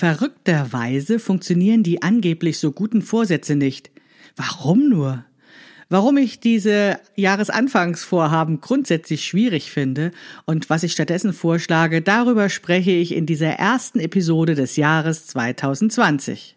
Verrückterweise 0.00 1.18
funktionieren 1.18 1.82
die 1.82 2.00
angeblich 2.00 2.58
so 2.58 2.72
guten 2.72 3.02
Vorsätze 3.02 3.54
nicht. 3.54 3.90
Warum 4.34 4.88
nur? 4.88 5.26
Warum 5.90 6.16
ich 6.16 6.40
diese 6.40 6.98
Jahresanfangsvorhaben 7.16 8.62
grundsätzlich 8.62 9.26
schwierig 9.26 9.70
finde 9.70 10.12
und 10.46 10.70
was 10.70 10.84
ich 10.84 10.92
stattdessen 10.92 11.34
vorschlage, 11.34 12.00
darüber 12.00 12.48
spreche 12.48 12.92
ich 12.92 13.14
in 13.14 13.26
dieser 13.26 13.50
ersten 13.50 14.00
Episode 14.00 14.54
des 14.54 14.76
Jahres 14.76 15.26
2020. 15.26 16.56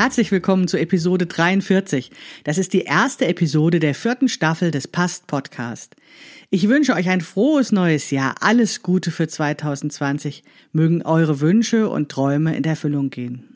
Herzlich 0.00 0.32
willkommen 0.32 0.66
zu 0.66 0.78
Episode 0.78 1.26
43. 1.26 2.10
Das 2.44 2.56
ist 2.56 2.72
die 2.72 2.84
erste 2.84 3.26
Episode 3.26 3.80
der 3.80 3.94
vierten 3.94 4.30
Staffel 4.30 4.70
des 4.70 4.88
Past 4.88 5.26
Podcast. 5.26 5.94
Ich 6.48 6.70
wünsche 6.70 6.94
euch 6.94 7.10
ein 7.10 7.20
frohes 7.20 7.70
neues 7.70 8.10
Jahr, 8.10 8.36
alles 8.40 8.82
Gute 8.82 9.10
für 9.10 9.28
2020. 9.28 10.42
Mögen 10.72 11.02
eure 11.02 11.40
Wünsche 11.40 11.90
und 11.90 12.08
Träume 12.08 12.56
in 12.56 12.64
Erfüllung 12.64 13.10
gehen. 13.10 13.49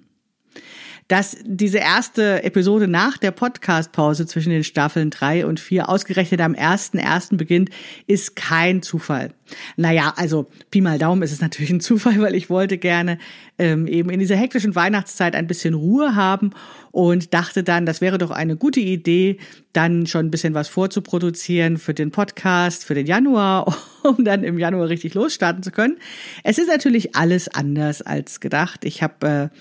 Dass 1.09 1.37
diese 1.45 1.79
erste 1.79 2.43
Episode 2.45 2.89
nach 2.89 3.19
der 3.19 3.31
Podcastpause 3.31 4.27
zwischen 4.27 4.51
den 4.51 4.65
Staffeln 4.65 5.11
drei 5.11 5.45
und 5.45 5.61
vier 5.61 5.91
ausgerechnet 5.91 6.41
am 6.41 6.55
ersten 6.55 6.97
ersten 6.97 7.37
beginnt, 7.37 7.69
ist 8.07 8.37
kein 8.37 8.81
Zufall. 8.81 9.35
Naja, 9.77 10.15
also 10.17 10.47
Pi 10.71 10.81
mal 10.81 10.99
Daumen 10.99 11.23
ist 11.23 11.33
es 11.33 11.43
natürlich 11.43 11.71
ein 11.71 11.81
Zufall, 11.81 12.21
weil 12.23 12.35
ich 12.35 12.49
wollte 12.49 12.79
gerne 12.79 13.19
ähm, 13.59 13.87
eben 13.87 14.09
in 14.09 14.19
dieser 14.19 14.37
hektischen 14.37 14.75
Weihnachtszeit 14.75 15.35
ein 15.35 15.47
bisschen 15.47 15.75
Ruhe 15.75 16.17
haben 16.17 16.53
und 16.91 17.35
dachte 17.35 17.63
dann, 17.63 17.85
das 17.85 18.01
wäre 18.01 18.17
doch 18.17 18.31
eine 18.31 18.57
gute 18.57 18.81
Idee, 18.81 19.37
dann 19.75 20.07
schon 20.07 20.27
ein 20.27 20.31
bisschen 20.31 20.55
was 20.55 20.69
vorzuproduzieren 20.69 21.77
für 21.77 21.93
den 21.93 22.13
Podcast, 22.13 22.85
für 22.85 22.95
den 22.95 23.07
Januar, 23.07 23.77
um 24.03 24.25
dann 24.25 24.43
im 24.43 24.59
Januar 24.59 24.89
richtig 24.89 25.13
losstarten 25.13 25.63
zu 25.63 25.71
können. 25.71 25.99
Es 26.45 26.57
ist 26.57 26.69
natürlich 26.69 27.15
alles 27.15 27.49
anders 27.49 28.01
als 28.01 28.41
gedacht. 28.41 28.87
Ich 28.87 29.03
habe 29.03 29.51
äh, 29.53 29.59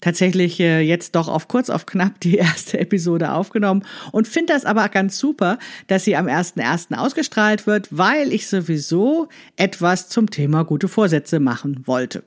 tatsächlich 0.00 0.60
äh, 0.60 0.80
jetzt 0.80 1.14
doch 1.14 1.28
auf 1.28 1.48
kurz 1.48 1.70
auf 1.70 1.86
knapp 1.86 2.20
die 2.20 2.34
erste 2.36 2.78
Episode 2.78 3.32
aufgenommen 3.32 3.84
und 4.12 4.28
finde 4.28 4.52
das 4.52 4.64
aber 4.64 4.88
ganz 4.88 5.18
super, 5.18 5.58
dass 5.86 6.04
sie 6.04 6.16
am 6.16 6.26
1.1. 6.26 6.94
ausgestrahlt 6.94 7.66
wird, 7.66 7.88
weil 7.90 8.32
ich 8.32 8.48
sowieso 8.48 9.28
etwas 9.56 10.08
zum 10.08 10.30
Thema 10.30 10.64
gute 10.64 10.88
Vorsätze 10.88 11.40
machen 11.40 11.86
wollte. 11.86 12.24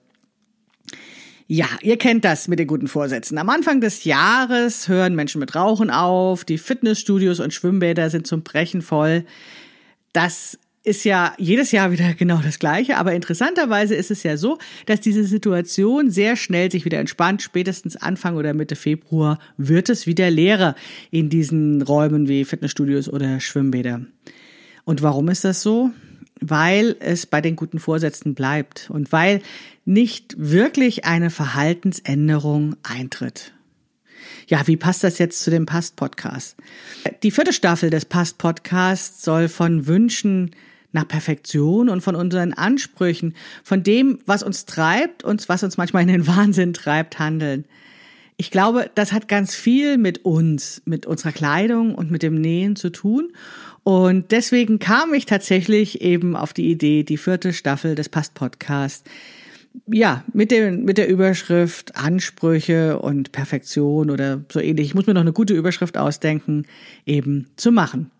Ja, 1.51 1.65
ihr 1.81 1.97
kennt 1.97 2.25
das 2.25 2.47
mit 2.47 2.59
den 2.59 2.67
guten 2.67 2.87
Vorsätzen. 2.87 3.39
Am 3.39 3.49
Anfang 3.49 3.81
des 3.81 4.03
Jahres 4.03 4.87
hören 4.87 5.15
Menschen 5.15 5.39
mit 5.39 5.55
Rauchen 5.55 5.89
auf, 5.89 6.45
die 6.45 6.59
Fitnessstudios 6.59 7.39
und 7.39 7.55
Schwimmbäder 7.55 8.11
sind 8.11 8.27
zum 8.27 8.43
Brechen 8.43 8.83
voll. 8.83 9.25
Das 10.13 10.59
ist 10.89 11.04
ja 11.04 11.36
jedes 11.38 11.72
Jahr 11.72 11.92
wieder 11.92 12.14
genau 12.17 12.39
das 12.44 12.60
Gleiche, 12.60 12.98
aber 12.98 13.14
interessanterweise 13.14 13.95
ist 13.95 14.10
es 14.10 14.23
ja 14.23 14.38
so, 14.38 14.58
dass 14.88 15.00
diese 15.00 15.23
Situation 15.23 16.10
sehr 16.10 16.36
schnell 16.36 16.72
sich 16.72 16.83
wieder 16.83 17.00
entspannt. 17.00 17.44
Spätestens 17.44 17.95
Anfang 17.95 18.36
oder 18.36 18.54
Mitte 18.54 18.76
Februar 18.76 19.39
wird 19.58 19.89
es 19.89 20.08
wieder 20.08 20.30
leerer 20.32 20.76
in 21.11 21.30
diesen 21.30 21.83
Räumen 21.83 22.27
wie 22.27 22.44
Fitnessstudios 22.44 23.08
oder 23.08 23.39
Schwimmbäder. 23.39 24.02
Und 24.83 25.04
warum 25.04 25.30
ist 25.30 25.45
das 25.45 25.61
so? 25.61 25.92
Weil 26.42 26.95
es 27.00 27.26
bei 27.27 27.42
den 27.42 27.56
guten 27.56 27.80
Vorsätzen 27.80 28.33
bleibt 28.33 28.89
und 28.89 29.11
weil 29.11 29.42
nicht 29.86 30.36
wirklich 30.38 31.06
eine 31.06 31.30
Verhaltensänderung 31.30 32.76
eintritt. 32.82 33.54
Ja, 34.48 34.66
wie 34.66 34.77
passt 34.77 35.04
das 35.04 35.20
jetzt 35.20 35.42
zu 35.44 35.52
dem 35.52 35.67
Past-Podcast? 35.67 36.56
Die 37.21 37.30
vierte 37.30 37.54
Staffel 37.54 37.92
des 37.92 38.06
Past-Podcasts 38.06 39.23
soll 39.23 39.48
von 39.48 39.86
Wünschen 39.86 40.52
nach 40.92 41.08
Perfektion 41.08 41.89
und 41.89 42.02
von 42.02 42.16
unseren 42.16 42.54
Ansprüchen, 42.54 43.36
von 43.64 43.83
dem, 43.83 44.20
was 44.26 44.44
uns 44.44 44.66
treibt 44.66 45.23
und 45.23 45.48
was 45.50 45.64
uns 45.64 45.77
manchmal 45.77 46.04
in 46.04 46.08
den 46.08 46.27
Wahnsinn 46.27 46.73
treibt, 46.73 47.20
handeln. 47.20 47.66
Ich 48.38 48.52
glaube, 48.52 48.89
das 48.95 49.11
hat 49.11 49.27
ganz 49.27 49.54
viel 49.54 49.98
mit 49.98 50.23
uns, 50.23 50.82
mit 50.86 51.05
unserer 51.05 51.33
Kleidung 51.33 51.94
und 51.94 52.10
mit 52.10 52.23
dem 52.23 52.39
Nähen 52.39 52.77
zu 52.77 52.89
tun. 52.89 53.33
Und 53.83 54.32
deswegen 54.32 54.80
kam 54.80 55.14
ich 55.14 55.26
tatsächlich 55.26 56.02
eben 56.02 56.38
auf 56.38 56.54
die 56.54 56.70
Idee, 56.70 57.04
die 57.04 57.17
vierte 57.17 57.52
Staffel 57.52 57.95
des 57.95 58.08
Past 58.08 58.36
Podcasts 58.36 59.04
ja, 59.88 60.23
mit, 60.33 60.52
dem, 60.52 60.83
mit 60.83 60.98
der 60.98 61.10
Überschrift 61.10 61.95
Ansprüche 61.95 63.00
und 63.00 63.32
Perfektion 63.32 64.10
oder 64.10 64.44
so 64.52 64.60
ähnlich. 64.60 64.88
Ich 64.88 64.95
muss 64.95 65.08
mir 65.08 65.14
noch 65.14 65.21
eine 65.21 65.33
gute 65.33 65.54
Überschrift 65.54 65.98
ausdenken, 65.98 66.66
eben 67.06 67.48
zu 67.56 67.71
machen. 67.71 68.11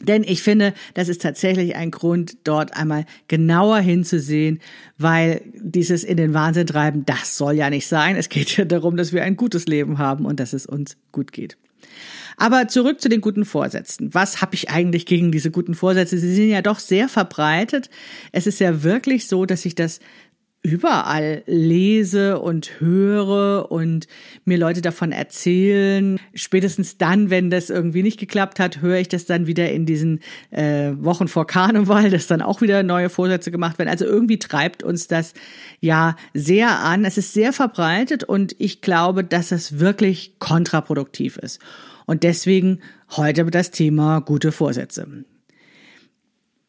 Denn 0.00 0.22
ich 0.22 0.42
finde, 0.42 0.74
das 0.94 1.08
ist 1.08 1.22
tatsächlich 1.22 1.74
ein 1.74 1.90
Grund, 1.90 2.36
dort 2.44 2.76
einmal 2.76 3.04
genauer 3.26 3.78
hinzusehen, 3.78 4.60
weil 4.96 5.42
dieses 5.54 6.04
in 6.04 6.16
den 6.16 6.34
Wahnsinn 6.34 6.68
treiben, 6.68 7.04
das 7.04 7.36
soll 7.36 7.54
ja 7.54 7.68
nicht 7.68 7.88
sein. 7.88 8.16
Es 8.16 8.28
geht 8.28 8.56
ja 8.56 8.64
darum, 8.64 8.96
dass 8.96 9.12
wir 9.12 9.24
ein 9.24 9.36
gutes 9.36 9.66
Leben 9.66 9.98
haben 9.98 10.24
und 10.24 10.38
dass 10.38 10.52
es 10.52 10.66
uns 10.66 10.96
gut 11.10 11.32
geht. 11.32 11.56
Aber 12.36 12.68
zurück 12.68 13.00
zu 13.00 13.08
den 13.08 13.20
guten 13.20 13.44
Vorsätzen. 13.44 14.14
Was 14.14 14.40
habe 14.40 14.54
ich 14.54 14.70
eigentlich 14.70 15.06
gegen 15.06 15.32
diese 15.32 15.50
guten 15.50 15.74
Vorsätze? 15.74 16.18
Sie 16.18 16.32
sind 16.32 16.50
ja 16.50 16.62
doch 16.62 16.78
sehr 16.78 17.08
verbreitet. 17.08 17.90
Es 18.30 18.46
ist 18.46 18.60
ja 18.60 18.84
wirklich 18.84 19.26
so, 19.26 19.44
dass 19.44 19.62
sich 19.62 19.74
das 19.74 19.98
überall 20.62 21.42
lese 21.46 22.40
und 22.40 22.80
höre 22.80 23.70
und 23.70 24.08
mir 24.44 24.58
Leute 24.58 24.82
davon 24.82 25.12
erzählen. 25.12 26.18
Spätestens 26.34 26.98
dann, 26.98 27.30
wenn 27.30 27.48
das 27.48 27.70
irgendwie 27.70 28.02
nicht 28.02 28.18
geklappt 28.18 28.58
hat, 28.58 28.80
höre 28.80 28.98
ich 28.98 29.08
das 29.08 29.24
dann 29.24 29.46
wieder 29.46 29.70
in 29.70 29.86
diesen 29.86 30.20
äh, 30.50 30.92
Wochen 30.98 31.28
vor 31.28 31.46
Karneval, 31.46 32.10
dass 32.10 32.26
dann 32.26 32.42
auch 32.42 32.60
wieder 32.60 32.82
neue 32.82 33.08
Vorsätze 33.08 33.50
gemacht 33.50 33.78
werden. 33.78 33.88
Also 33.88 34.04
irgendwie 34.04 34.38
treibt 34.38 34.82
uns 34.82 35.06
das 35.06 35.32
ja 35.80 36.16
sehr 36.34 36.80
an. 36.80 37.04
Es 37.04 37.18
ist 37.18 37.32
sehr 37.32 37.52
verbreitet 37.52 38.24
und 38.24 38.56
ich 38.58 38.80
glaube, 38.80 39.22
dass 39.22 39.52
es 39.52 39.78
wirklich 39.78 40.34
kontraproduktiv 40.40 41.36
ist. 41.36 41.60
Und 42.04 42.24
deswegen 42.24 42.80
heute 43.16 43.44
das 43.46 43.70
Thema 43.70 44.20
gute 44.20 44.50
Vorsätze 44.50 45.06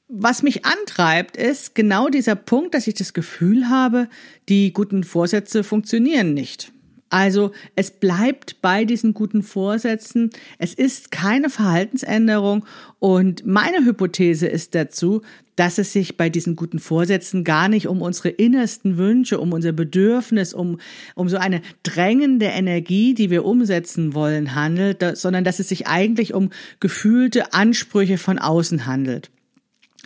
was 0.09 0.41
mich 0.41 0.65
antreibt, 0.65 1.37
ist 1.37 1.75
genau 1.75 2.09
dieser 2.09 2.35
Punkt, 2.35 2.73
dass 2.73 2.87
ich 2.87 2.95
das 2.95 3.13
Gefühl 3.13 3.69
habe, 3.69 4.09
die 4.49 4.73
guten 4.73 5.03
Vorsätze 5.03 5.63
funktionieren 5.63 6.33
nicht. 6.33 6.71
Also 7.11 7.51
es 7.75 7.91
bleibt 7.91 8.61
bei 8.61 8.85
diesen 8.85 9.13
guten 9.13 9.41
Vorsätzen, 9.41 10.29
es 10.57 10.73
ist 10.73 11.11
keine 11.11 11.49
Verhaltensänderung 11.49 12.65
und 12.99 13.45
meine 13.45 13.83
Hypothese 13.85 14.47
ist 14.47 14.75
dazu, 14.75 15.21
dass 15.55 15.77
es 15.77 15.91
sich 15.91 16.17
bei 16.17 16.29
diesen 16.29 16.55
guten 16.55 16.79
Vorsätzen 16.79 17.43
gar 17.43 17.67
nicht 17.67 17.87
um 17.87 18.01
unsere 18.01 18.29
innersten 18.29 18.97
Wünsche, 18.97 19.39
um 19.39 19.53
unser 19.53 19.73
Bedürfnis, 19.73 20.53
um, 20.53 20.79
um 21.15 21.29
so 21.29 21.37
eine 21.37 21.61
drängende 21.83 22.45
Energie, 22.45 23.13
die 23.13 23.29
wir 23.29 23.43
umsetzen 23.43 24.13
wollen, 24.13 24.55
handelt, 24.55 25.03
sondern 25.17 25.43
dass 25.43 25.59
es 25.59 25.69
sich 25.69 25.87
eigentlich 25.87 26.33
um 26.33 26.51
gefühlte 26.79 27.53
Ansprüche 27.53 28.17
von 28.17 28.39
außen 28.39 28.85
handelt. 28.85 29.31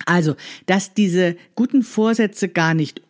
Also, 0.05 0.35
dass 0.65 0.93
diese 0.93 1.35
guten 1.55 1.83
Vorsätze 1.83 2.49
gar 2.49 2.73
nicht 2.73 3.01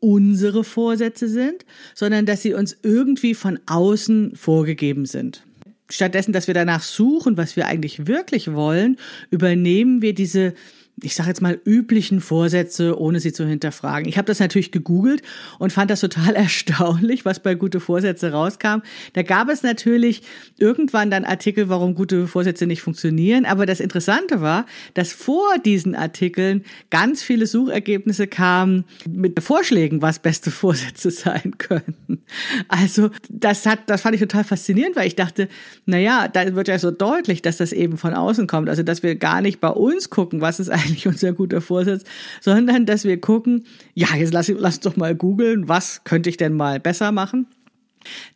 unsere 0.00 0.64
Vorsätze 0.64 1.28
sind, 1.28 1.64
sondern 1.94 2.26
dass 2.26 2.42
sie 2.42 2.54
uns 2.54 2.76
irgendwie 2.82 3.34
von 3.34 3.58
außen 3.66 4.36
vorgegeben 4.36 5.06
sind. 5.06 5.42
Stattdessen, 5.88 6.32
dass 6.32 6.46
wir 6.46 6.54
danach 6.54 6.82
suchen, 6.82 7.36
was 7.36 7.56
wir 7.56 7.66
eigentlich 7.66 8.06
wirklich 8.06 8.52
wollen, 8.52 8.98
übernehmen 9.30 10.02
wir 10.02 10.14
diese 10.14 10.54
ich 11.02 11.14
sage 11.14 11.28
jetzt 11.28 11.42
mal, 11.42 11.60
üblichen 11.64 12.20
Vorsätze, 12.20 12.98
ohne 12.98 13.20
sie 13.20 13.32
zu 13.32 13.46
hinterfragen. 13.46 14.08
Ich 14.08 14.16
habe 14.16 14.26
das 14.26 14.40
natürlich 14.40 14.72
gegoogelt 14.72 15.20
und 15.58 15.70
fand 15.70 15.90
das 15.90 16.00
total 16.00 16.34
erstaunlich, 16.34 17.26
was 17.26 17.40
bei 17.40 17.54
gute 17.54 17.80
Vorsätze 17.80 18.32
rauskam. 18.32 18.80
Da 19.12 19.22
gab 19.22 19.50
es 19.50 19.62
natürlich 19.62 20.22
irgendwann 20.56 21.10
dann 21.10 21.26
Artikel, 21.26 21.68
warum 21.68 21.94
gute 21.94 22.26
Vorsätze 22.26 22.66
nicht 22.66 22.80
funktionieren. 22.80 23.44
Aber 23.44 23.66
das 23.66 23.80
Interessante 23.80 24.40
war, 24.40 24.64
dass 24.94 25.12
vor 25.12 25.58
diesen 25.64 25.94
Artikeln 25.94 26.64
ganz 26.88 27.22
viele 27.22 27.46
Suchergebnisse 27.46 28.26
kamen 28.26 28.84
mit 29.06 29.38
Vorschlägen, 29.42 30.00
was 30.00 30.18
beste 30.18 30.50
Vorsätze 30.50 31.10
sein 31.10 31.58
können. 31.58 32.24
Also 32.68 33.10
das 33.28 33.66
hat, 33.66 33.80
das 33.88 34.00
fand 34.00 34.14
ich 34.14 34.20
total 34.22 34.44
faszinierend, 34.44 34.96
weil 34.96 35.08
ich 35.08 35.16
dachte, 35.16 35.48
na 35.84 35.98
ja, 35.98 36.26
da 36.26 36.54
wird 36.54 36.68
ja 36.68 36.78
so 36.78 36.90
deutlich, 36.90 37.42
dass 37.42 37.58
das 37.58 37.72
eben 37.72 37.98
von 37.98 38.14
außen 38.14 38.46
kommt. 38.46 38.70
Also 38.70 38.82
dass 38.82 39.02
wir 39.02 39.14
gar 39.16 39.42
nicht 39.42 39.60
bei 39.60 39.68
uns 39.68 40.08
gucken, 40.08 40.40
was 40.40 40.58
ist 40.58 40.70
eigentlich 40.70 40.85
eigentlich 40.86 41.06
unser 41.06 41.32
guter 41.32 41.60
Vorsatz, 41.60 42.04
sondern 42.40 42.86
dass 42.86 43.04
wir 43.04 43.20
gucken, 43.20 43.64
ja, 43.94 44.08
jetzt 44.16 44.32
lass, 44.32 44.48
lass 44.48 44.80
doch 44.80 44.96
mal 44.96 45.14
googeln, 45.14 45.68
was 45.68 46.04
könnte 46.04 46.30
ich 46.30 46.36
denn 46.36 46.54
mal 46.54 46.80
besser 46.80 47.12
machen? 47.12 47.46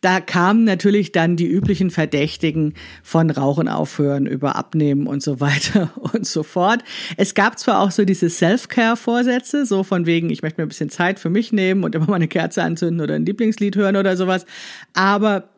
Da 0.01 0.21
kamen 0.21 0.65
natürlich 0.65 1.13
dann 1.13 1.37
die 1.37 1.47
üblichen 1.47 1.91
Verdächtigen 1.91 2.75
von 3.03 3.31
Rauchen 3.31 3.69
aufhören 3.69 4.27
über 4.27 4.57
Abnehmen 4.57 5.07
und 5.07 5.23
so 5.23 5.41
weiter 5.41 5.93
und 6.13 6.27
so 6.27 6.43
fort. 6.43 6.83
Es 7.17 7.35
gab 7.35 7.59
zwar 7.59 7.81
auch 7.81 7.91
so 7.91 8.05
diese 8.05 8.31
Self-Care-Vorsätze, 8.31 9.67
so 9.67 9.83
von 9.83 10.07
wegen, 10.07 10.31
ich 10.31 10.43
möchte 10.43 10.61
mir 10.61 10.67
ein 10.67 10.71
bisschen 10.71 10.91
Zeit 10.91 11.19
für 11.19 11.31
mich 11.31 11.53
nehmen 11.53 11.85
und 11.85 11.95
immer 11.95 12.07
mal 12.07 12.15
eine 12.15 12.29
Kerze 12.29 12.63
anzünden 12.63 13.01
oder 13.01 13.15
ein 13.15 13.27
Lieblingslied 13.27 13.77
hören 13.77 13.97
oder 13.97 14.17
sowas. 14.17 14.45
Aber 14.93 15.49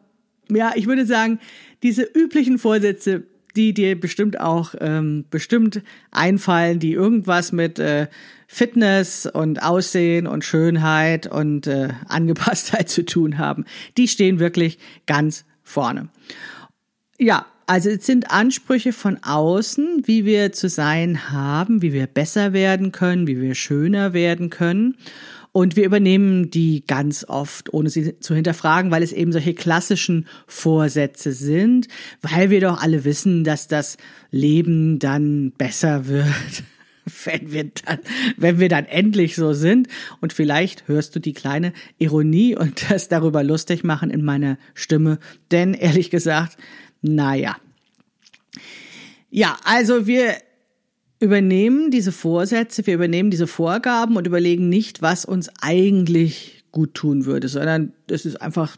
ja, 0.50 0.72
ich 0.74 0.86
würde 0.86 1.06
sagen, 1.06 1.38
diese 1.82 2.02
üblichen 2.02 2.58
Vorsätze, 2.58 3.24
die 3.56 3.74
dir 3.74 3.98
bestimmt 3.98 4.40
auch 4.40 4.74
ähm, 4.80 5.24
bestimmt 5.30 5.82
einfallen, 6.10 6.78
die 6.78 6.92
irgendwas 6.92 7.52
mit 7.52 7.78
äh, 7.78 8.08
Fitness 8.46 9.26
und 9.26 9.62
Aussehen 9.62 10.26
und 10.26 10.44
Schönheit 10.44 11.26
und 11.26 11.66
äh, 11.66 11.88
Angepasstheit 12.08 12.88
zu 12.88 13.04
tun 13.04 13.38
haben. 13.38 13.64
Die 13.96 14.08
stehen 14.08 14.38
wirklich 14.38 14.78
ganz 15.06 15.44
vorne. 15.62 16.08
Ja, 17.18 17.46
also 17.66 17.90
es 17.90 18.04
sind 18.04 18.30
Ansprüche 18.30 18.92
von 18.92 19.18
außen, 19.22 20.02
wie 20.06 20.24
wir 20.24 20.52
zu 20.52 20.68
sein 20.68 21.30
haben, 21.30 21.80
wie 21.80 21.92
wir 21.92 22.06
besser 22.06 22.52
werden 22.52 22.92
können, 22.92 23.26
wie 23.26 23.40
wir 23.40 23.54
schöner 23.54 24.12
werden 24.12 24.50
können. 24.50 24.96
Und 25.52 25.76
wir 25.76 25.84
übernehmen 25.84 26.50
die 26.50 26.82
ganz 26.86 27.26
oft, 27.28 27.74
ohne 27.74 27.90
sie 27.90 28.18
zu 28.18 28.34
hinterfragen, 28.34 28.90
weil 28.90 29.02
es 29.02 29.12
eben 29.12 29.32
solche 29.32 29.52
klassischen 29.52 30.26
Vorsätze 30.46 31.32
sind, 31.32 31.88
weil 32.22 32.48
wir 32.48 32.62
doch 32.62 32.80
alle 32.80 33.04
wissen, 33.04 33.44
dass 33.44 33.68
das 33.68 33.98
Leben 34.30 34.98
dann 34.98 35.52
besser 35.52 36.06
wird. 36.06 36.26
Wenn 37.24 37.50
wir, 37.50 37.64
dann, 37.64 37.98
wenn 38.36 38.60
wir 38.60 38.68
dann 38.68 38.84
endlich 38.84 39.34
so 39.34 39.54
sind. 39.54 39.88
Und 40.20 40.32
vielleicht 40.32 40.86
hörst 40.86 41.16
du 41.16 41.18
die 41.18 41.32
kleine 41.32 41.72
Ironie 41.98 42.54
und 42.54 42.88
das 42.90 43.08
darüber 43.08 43.42
lustig 43.42 43.82
machen 43.82 44.08
in 44.08 44.22
meiner 44.24 44.56
Stimme. 44.72 45.18
Denn 45.50 45.74
ehrlich 45.74 46.10
gesagt, 46.10 46.58
naja. 47.00 47.56
Ja, 49.30 49.58
also 49.64 50.06
wir 50.06 50.36
übernehmen 51.22 51.92
diese 51.92 52.10
Vorsätze, 52.10 52.84
wir 52.86 52.94
übernehmen 52.94 53.30
diese 53.30 53.46
Vorgaben 53.46 54.16
und 54.16 54.26
überlegen 54.26 54.68
nicht, 54.68 55.02
was 55.02 55.24
uns 55.24 55.48
eigentlich 55.60 56.64
gut 56.72 56.94
tun 56.94 57.26
würde, 57.26 57.46
sondern 57.46 57.92
es 58.08 58.26
ist 58.26 58.42
einfach 58.42 58.76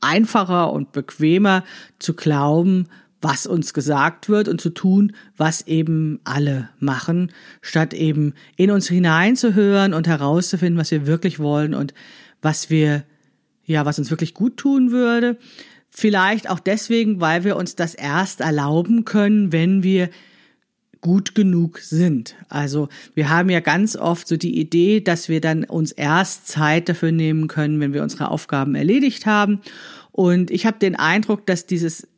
einfacher 0.00 0.72
und 0.72 0.90
bequemer 0.90 1.62
zu 2.00 2.14
glauben, 2.14 2.88
was 3.22 3.46
uns 3.46 3.72
gesagt 3.74 4.28
wird 4.28 4.48
und 4.48 4.60
zu 4.60 4.70
tun, 4.70 5.12
was 5.36 5.68
eben 5.68 6.18
alle 6.24 6.68
machen, 6.80 7.30
statt 7.62 7.94
eben 7.94 8.34
in 8.56 8.72
uns 8.72 8.88
hineinzuhören 8.88 9.94
und 9.94 10.08
herauszufinden, 10.08 10.78
was 10.78 10.90
wir 10.90 11.06
wirklich 11.06 11.38
wollen 11.38 11.74
und 11.74 11.94
was 12.42 12.70
wir, 12.70 13.04
ja, 13.66 13.86
was 13.86 14.00
uns 14.00 14.10
wirklich 14.10 14.34
gut 14.34 14.56
tun 14.56 14.90
würde. 14.90 15.38
Vielleicht 15.90 16.50
auch 16.50 16.58
deswegen, 16.58 17.20
weil 17.20 17.44
wir 17.44 17.56
uns 17.56 17.76
das 17.76 17.94
erst 17.94 18.40
erlauben 18.40 19.04
können, 19.04 19.52
wenn 19.52 19.84
wir 19.84 20.10
gut 21.04 21.34
genug 21.34 21.80
sind. 21.80 22.34
Also 22.48 22.88
wir 23.14 23.28
haben 23.28 23.50
ja 23.50 23.60
ganz 23.60 23.94
oft 23.94 24.26
so 24.26 24.38
die 24.38 24.58
Idee, 24.58 25.02
dass 25.02 25.28
wir 25.28 25.42
dann 25.42 25.64
uns 25.64 25.92
erst 25.92 26.48
Zeit 26.48 26.88
dafür 26.88 27.12
nehmen 27.12 27.46
können, 27.46 27.78
wenn 27.78 27.92
wir 27.92 28.02
unsere 28.02 28.30
Aufgaben 28.30 28.74
erledigt 28.74 29.26
haben. 29.26 29.60
Und 30.12 30.50
ich 30.50 30.64
habe 30.64 30.78
den 30.78 30.96
Eindruck, 30.96 31.44
dass 31.44 31.66
dieses 31.66 32.08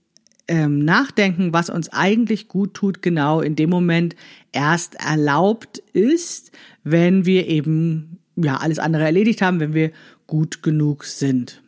ähm, 0.46 0.84
Nachdenken, 0.84 1.52
was 1.52 1.68
uns 1.68 1.88
eigentlich 1.88 2.46
gut 2.46 2.74
tut, 2.74 3.02
genau 3.02 3.40
in 3.40 3.56
dem 3.56 3.70
Moment 3.70 4.14
erst 4.52 4.94
erlaubt 4.94 5.82
ist, 5.92 6.52
wenn 6.84 7.26
wir 7.26 7.48
eben 7.48 8.20
ja 8.36 8.58
alles 8.58 8.78
andere 8.78 9.02
erledigt 9.02 9.42
haben, 9.42 9.58
wenn 9.58 9.74
wir 9.74 9.90
gut 10.28 10.62
genug 10.62 11.06
sind. 11.06 11.60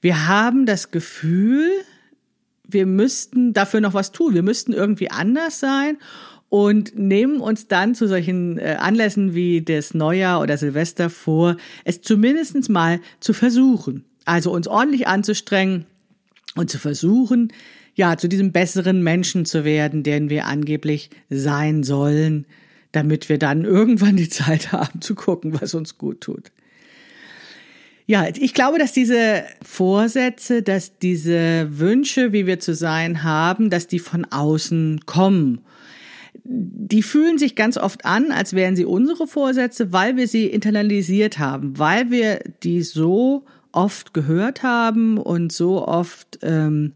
Wir 0.00 0.28
haben 0.28 0.66
das 0.66 0.92
Gefühl, 0.92 1.68
wir 2.68 2.86
müssten 2.86 3.52
dafür 3.52 3.80
noch 3.80 3.94
was 3.94 4.12
tun. 4.12 4.34
Wir 4.34 4.42
müssten 4.42 4.72
irgendwie 4.72 5.10
anders 5.10 5.58
sein 5.58 5.98
und 6.48 6.98
nehmen 6.98 7.40
uns 7.40 7.66
dann 7.66 7.94
zu 7.94 8.06
solchen 8.06 8.58
äh, 8.58 8.76
Anlässen 8.78 9.34
wie 9.34 9.62
das 9.62 9.94
Neujahr 9.94 10.40
oder 10.40 10.56
Silvester 10.56 11.10
vor, 11.10 11.56
es 11.84 12.00
zumindest 12.02 12.68
mal 12.68 13.00
zu 13.20 13.32
versuchen. 13.32 14.04
Also 14.24 14.52
uns 14.52 14.68
ordentlich 14.68 15.06
anzustrengen 15.08 15.86
und 16.54 16.70
zu 16.70 16.78
versuchen, 16.78 17.52
ja, 17.94 18.16
zu 18.16 18.28
diesem 18.28 18.52
besseren 18.52 19.02
Menschen 19.02 19.44
zu 19.44 19.64
werden, 19.64 20.02
den 20.02 20.30
wir 20.30 20.46
angeblich 20.46 21.10
sein 21.30 21.82
sollen, 21.82 22.46
damit 22.92 23.28
wir 23.28 23.38
dann 23.38 23.64
irgendwann 23.64 24.16
die 24.16 24.28
Zeit 24.28 24.72
haben 24.72 25.00
zu 25.00 25.14
gucken, 25.14 25.60
was 25.60 25.74
uns 25.74 25.98
gut 25.98 26.20
tut. 26.20 26.52
Ja, 28.10 28.26
ich 28.26 28.54
glaube, 28.54 28.78
dass 28.78 28.92
diese 28.92 29.44
Vorsätze, 29.62 30.62
dass 30.62 30.96
diese 30.96 31.68
Wünsche, 31.78 32.32
wie 32.32 32.46
wir 32.46 32.58
zu 32.58 32.74
sein 32.74 33.22
haben, 33.22 33.68
dass 33.68 33.86
die 33.86 33.98
von 33.98 34.24
außen 34.24 35.00
kommen. 35.04 35.60
Die 36.42 37.02
fühlen 37.02 37.36
sich 37.36 37.54
ganz 37.54 37.76
oft 37.76 38.06
an, 38.06 38.32
als 38.32 38.54
wären 38.54 38.76
sie 38.76 38.86
unsere 38.86 39.26
Vorsätze, 39.26 39.92
weil 39.92 40.16
wir 40.16 40.26
sie 40.26 40.46
internalisiert 40.46 41.38
haben, 41.38 41.78
weil 41.78 42.10
wir 42.10 42.40
die 42.62 42.80
so 42.80 43.44
oft 43.72 44.14
gehört 44.14 44.62
haben 44.62 45.18
und 45.18 45.52
so 45.52 45.86
oft 45.86 46.38
ähm, 46.40 46.94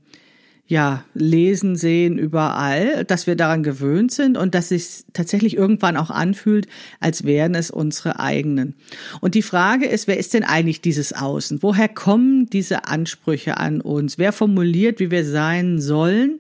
ja, 0.73 1.05
lesen, 1.13 1.77
sehen 1.77 2.17
überall, 2.17 3.05
dass 3.05 3.27
wir 3.27 3.37
daran 3.37 3.63
gewöhnt 3.63 4.11
sind 4.11 4.39
und 4.39 4.55
dass 4.55 4.71
es 4.71 5.05
tatsächlich 5.13 5.55
irgendwann 5.55 5.99
auch 5.99 6.09
anfühlt, 6.09 6.67
als 6.99 7.25
wären 7.25 7.55
es 7.55 7.71
unsere 7.71 8.19
eigenen. 8.19 8.75
Und 9.21 9.35
die 9.35 9.43
Frage 9.43 9.85
ist, 9.85 10.09
wer 10.09 10.17
ist 10.17 10.33
denn 10.33 10.45
eigentlich 10.45 10.81
dieses 10.81 11.13
Außen? 11.13 11.63
Woher 11.63 11.91
kommen 11.91 12.49
diese 12.49 12.87
Ansprüche 12.87 13.59
an 13.59 13.83
uns? 13.83 14.17
Wer 14.17 14.33
formuliert, 14.33 14.99
wie 14.99 15.11
wir 15.11 15.27
sein 15.27 15.79
sollen? 15.79 16.39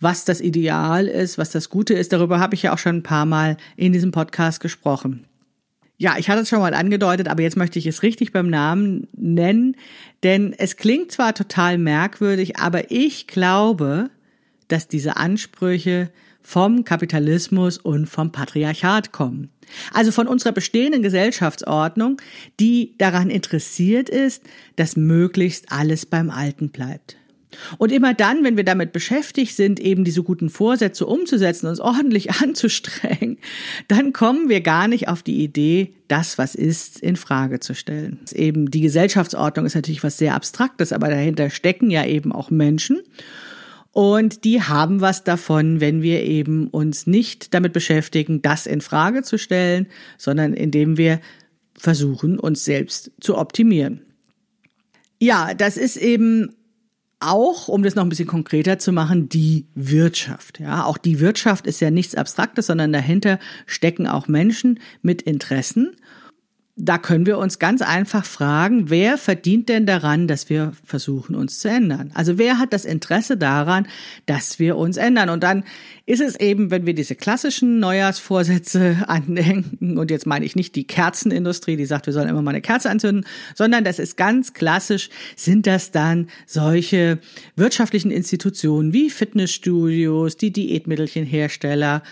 Was 0.00 0.24
das 0.24 0.40
Ideal 0.40 1.06
ist, 1.06 1.36
was 1.36 1.50
das 1.50 1.68
Gute 1.68 1.92
ist, 1.92 2.14
darüber 2.14 2.40
habe 2.40 2.54
ich 2.54 2.62
ja 2.62 2.72
auch 2.72 2.78
schon 2.78 2.96
ein 2.96 3.02
paar 3.02 3.26
Mal 3.26 3.58
in 3.76 3.92
diesem 3.92 4.12
Podcast 4.12 4.60
gesprochen. 4.60 5.26
Ja, 5.98 6.16
ich 6.18 6.28
hatte 6.28 6.42
es 6.42 6.48
schon 6.48 6.58
mal 6.58 6.74
angedeutet, 6.74 7.28
aber 7.28 7.42
jetzt 7.42 7.56
möchte 7.56 7.78
ich 7.78 7.86
es 7.86 8.02
richtig 8.02 8.32
beim 8.32 8.48
Namen 8.48 9.08
nennen, 9.16 9.76
denn 10.22 10.52
es 10.56 10.76
klingt 10.76 11.12
zwar 11.12 11.34
total 11.34 11.78
merkwürdig, 11.78 12.58
aber 12.58 12.90
ich 12.90 13.26
glaube, 13.26 14.10
dass 14.68 14.88
diese 14.88 15.16
Ansprüche 15.16 16.10
vom 16.42 16.84
Kapitalismus 16.84 17.78
und 17.78 18.06
vom 18.06 18.32
Patriarchat 18.32 19.12
kommen. 19.12 19.50
Also 19.92 20.10
von 20.10 20.26
unserer 20.26 20.52
bestehenden 20.52 21.02
Gesellschaftsordnung, 21.02 22.20
die 22.58 22.94
daran 22.98 23.30
interessiert 23.30 24.08
ist, 24.08 24.42
dass 24.76 24.96
möglichst 24.96 25.70
alles 25.70 26.04
beim 26.04 26.30
Alten 26.30 26.70
bleibt. 26.70 27.16
Und 27.78 27.92
immer 27.92 28.14
dann, 28.14 28.44
wenn 28.44 28.56
wir 28.56 28.64
damit 28.64 28.92
beschäftigt 28.92 29.54
sind, 29.56 29.80
eben 29.80 30.04
diese 30.04 30.22
guten 30.22 30.50
Vorsätze 30.50 31.06
umzusetzen, 31.06 31.66
uns 31.66 31.80
ordentlich 31.80 32.30
anzustrengen, 32.42 33.38
dann 33.88 34.12
kommen 34.12 34.48
wir 34.48 34.60
gar 34.60 34.88
nicht 34.88 35.08
auf 35.08 35.22
die 35.22 35.42
Idee, 35.42 35.94
das, 36.08 36.38
was 36.38 36.54
ist, 36.54 37.00
in 37.00 37.16
Frage 37.16 37.60
zu 37.60 37.74
stellen. 37.74 38.20
Eben 38.32 38.70
die 38.70 38.80
Gesellschaftsordnung 38.80 39.66
ist 39.66 39.74
natürlich 39.74 40.02
was 40.02 40.18
sehr 40.18 40.34
Abstraktes, 40.34 40.92
aber 40.92 41.08
dahinter 41.08 41.50
stecken 41.50 41.90
ja 41.90 42.04
eben 42.04 42.32
auch 42.32 42.50
Menschen. 42.50 43.00
Und 43.92 44.44
die 44.44 44.62
haben 44.62 45.02
was 45.02 45.22
davon, 45.22 45.80
wenn 45.80 46.02
wir 46.02 46.22
eben 46.22 46.68
uns 46.68 47.06
nicht 47.06 47.52
damit 47.52 47.74
beschäftigen, 47.74 48.40
das 48.40 48.66
in 48.66 48.80
Frage 48.80 49.22
zu 49.22 49.38
stellen, 49.38 49.86
sondern 50.16 50.54
indem 50.54 50.96
wir 50.96 51.20
versuchen, 51.78 52.38
uns 52.38 52.64
selbst 52.64 53.10
zu 53.20 53.36
optimieren. 53.36 54.02
Ja, 55.20 55.54
das 55.54 55.76
ist 55.76 55.96
eben 55.96 56.54
auch, 57.22 57.68
um 57.68 57.82
das 57.82 57.94
noch 57.94 58.02
ein 58.02 58.08
bisschen 58.08 58.26
konkreter 58.26 58.78
zu 58.78 58.92
machen, 58.92 59.28
die 59.28 59.66
Wirtschaft. 59.74 60.60
Ja, 60.60 60.84
auch 60.84 60.98
die 60.98 61.20
Wirtschaft 61.20 61.66
ist 61.66 61.80
ja 61.80 61.90
nichts 61.90 62.14
Abstraktes, 62.14 62.66
sondern 62.66 62.92
dahinter 62.92 63.38
stecken 63.66 64.06
auch 64.06 64.28
Menschen 64.28 64.80
mit 65.02 65.22
Interessen. 65.22 65.96
Da 66.76 66.96
können 66.96 67.26
wir 67.26 67.36
uns 67.36 67.58
ganz 67.58 67.82
einfach 67.82 68.24
fragen, 68.24 68.88
wer 68.88 69.18
verdient 69.18 69.68
denn 69.68 69.84
daran, 69.84 70.26
dass 70.26 70.48
wir 70.48 70.72
versuchen, 70.82 71.34
uns 71.34 71.58
zu 71.58 71.68
ändern? 71.68 72.10
Also 72.14 72.38
wer 72.38 72.58
hat 72.58 72.72
das 72.72 72.86
Interesse 72.86 73.36
daran, 73.36 73.86
dass 74.24 74.58
wir 74.58 74.78
uns 74.78 74.96
ändern? 74.96 75.28
Und 75.28 75.42
dann 75.42 75.64
ist 76.06 76.22
es 76.22 76.34
eben, 76.40 76.70
wenn 76.70 76.86
wir 76.86 76.94
diese 76.94 77.14
klassischen 77.14 77.78
Neujahrsvorsätze 77.78 79.04
andenken, 79.06 79.98
und 79.98 80.10
jetzt 80.10 80.26
meine 80.26 80.46
ich 80.46 80.56
nicht 80.56 80.74
die 80.74 80.86
Kerzenindustrie, 80.86 81.76
die 81.76 81.84
sagt, 81.84 82.06
wir 82.06 82.14
sollen 82.14 82.30
immer 82.30 82.40
mal 82.40 82.52
eine 82.52 82.62
Kerze 82.62 82.88
anzünden, 82.88 83.26
sondern 83.54 83.84
das 83.84 83.98
ist 83.98 84.16
ganz 84.16 84.54
klassisch, 84.54 85.10
sind 85.36 85.66
das 85.66 85.90
dann 85.90 86.28
solche 86.46 87.18
wirtschaftlichen 87.54 88.10
Institutionen 88.10 88.94
wie 88.94 89.10
Fitnessstudios, 89.10 90.38
die 90.38 90.54
Diätmittelchenhersteller, 90.54 92.02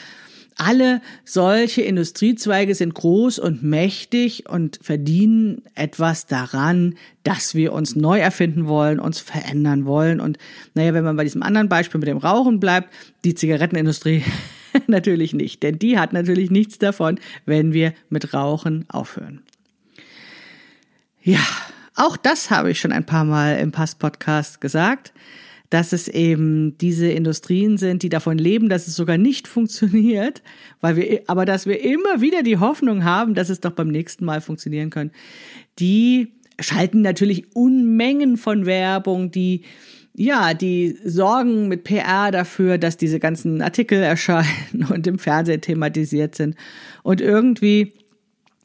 alle 0.60 1.00
solche 1.24 1.80
Industriezweige 1.80 2.74
sind 2.74 2.94
groß 2.94 3.38
und 3.38 3.62
mächtig 3.62 4.46
und 4.46 4.78
verdienen 4.82 5.62
etwas 5.74 6.26
daran, 6.26 6.96
dass 7.22 7.54
wir 7.54 7.72
uns 7.72 7.96
neu 7.96 8.18
erfinden 8.18 8.68
wollen, 8.68 9.00
uns 9.00 9.20
verändern 9.20 9.86
wollen. 9.86 10.20
Und 10.20 10.36
naja, 10.74 10.92
wenn 10.92 11.04
man 11.04 11.16
bei 11.16 11.24
diesem 11.24 11.42
anderen 11.42 11.70
Beispiel 11.70 11.98
mit 11.98 12.08
dem 12.08 12.18
Rauchen 12.18 12.60
bleibt, 12.60 12.92
die 13.24 13.34
Zigarettenindustrie 13.34 14.22
natürlich 14.86 15.32
nicht, 15.32 15.62
denn 15.62 15.78
die 15.78 15.98
hat 15.98 16.12
natürlich 16.12 16.50
nichts 16.50 16.76
davon, 16.76 17.18
wenn 17.46 17.72
wir 17.72 17.94
mit 18.10 18.34
Rauchen 18.34 18.84
aufhören. 18.90 19.40
Ja, 21.22 21.40
auch 21.94 22.18
das 22.18 22.50
habe 22.50 22.70
ich 22.70 22.80
schon 22.80 22.92
ein 22.92 23.06
paar 23.06 23.24
Mal 23.24 23.58
im 23.58 23.72
Pass-Podcast 23.72 24.60
gesagt 24.60 25.14
dass 25.70 25.92
es 25.92 26.08
eben 26.08 26.76
diese 26.78 27.08
Industrien 27.08 27.78
sind, 27.78 28.02
die 28.02 28.08
davon 28.08 28.36
leben, 28.38 28.68
dass 28.68 28.88
es 28.88 28.96
sogar 28.96 29.18
nicht 29.18 29.46
funktioniert, 29.46 30.42
weil 30.80 30.96
wir, 30.96 31.22
aber 31.28 31.44
dass 31.44 31.66
wir 31.66 31.82
immer 31.82 32.20
wieder 32.20 32.42
die 32.42 32.58
Hoffnung 32.58 33.04
haben, 33.04 33.34
dass 33.34 33.48
es 33.48 33.60
doch 33.60 33.70
beim 33.70 33.88
nächsten 33.88 34.24
Mal 34.24 34.40
funktionieren 34.40 34.90
kann. 34.90 35.12
Die 35.78 36.32
schalten 36.58 37.02
natürlich 37.02 37.54
Unmengen 37.54 38.36
von 38.36 38.66
Werbung, 38.66 39.30
die 39.30 39.62
ja, 40.12 40.54
die 40.54 40.98
sorgen 41.04 41.68
mit 41.68 41.84
PR 41.84 42.30
dafür, 42.32 42.78
dass 42.78 42.96
diese 42.96 43.20
ganzen 43.20 43.62
Artikel 43.62 44.02
erscheinen 44.02 44.86
und 44.92 45.06
im 45.06 45.18
Fernsehen 45.18 45.60
thematisiert 45.60 46.34
sind. 46.34 46.56
Und 47.02 47.20
irgendwie, 47.20 47.92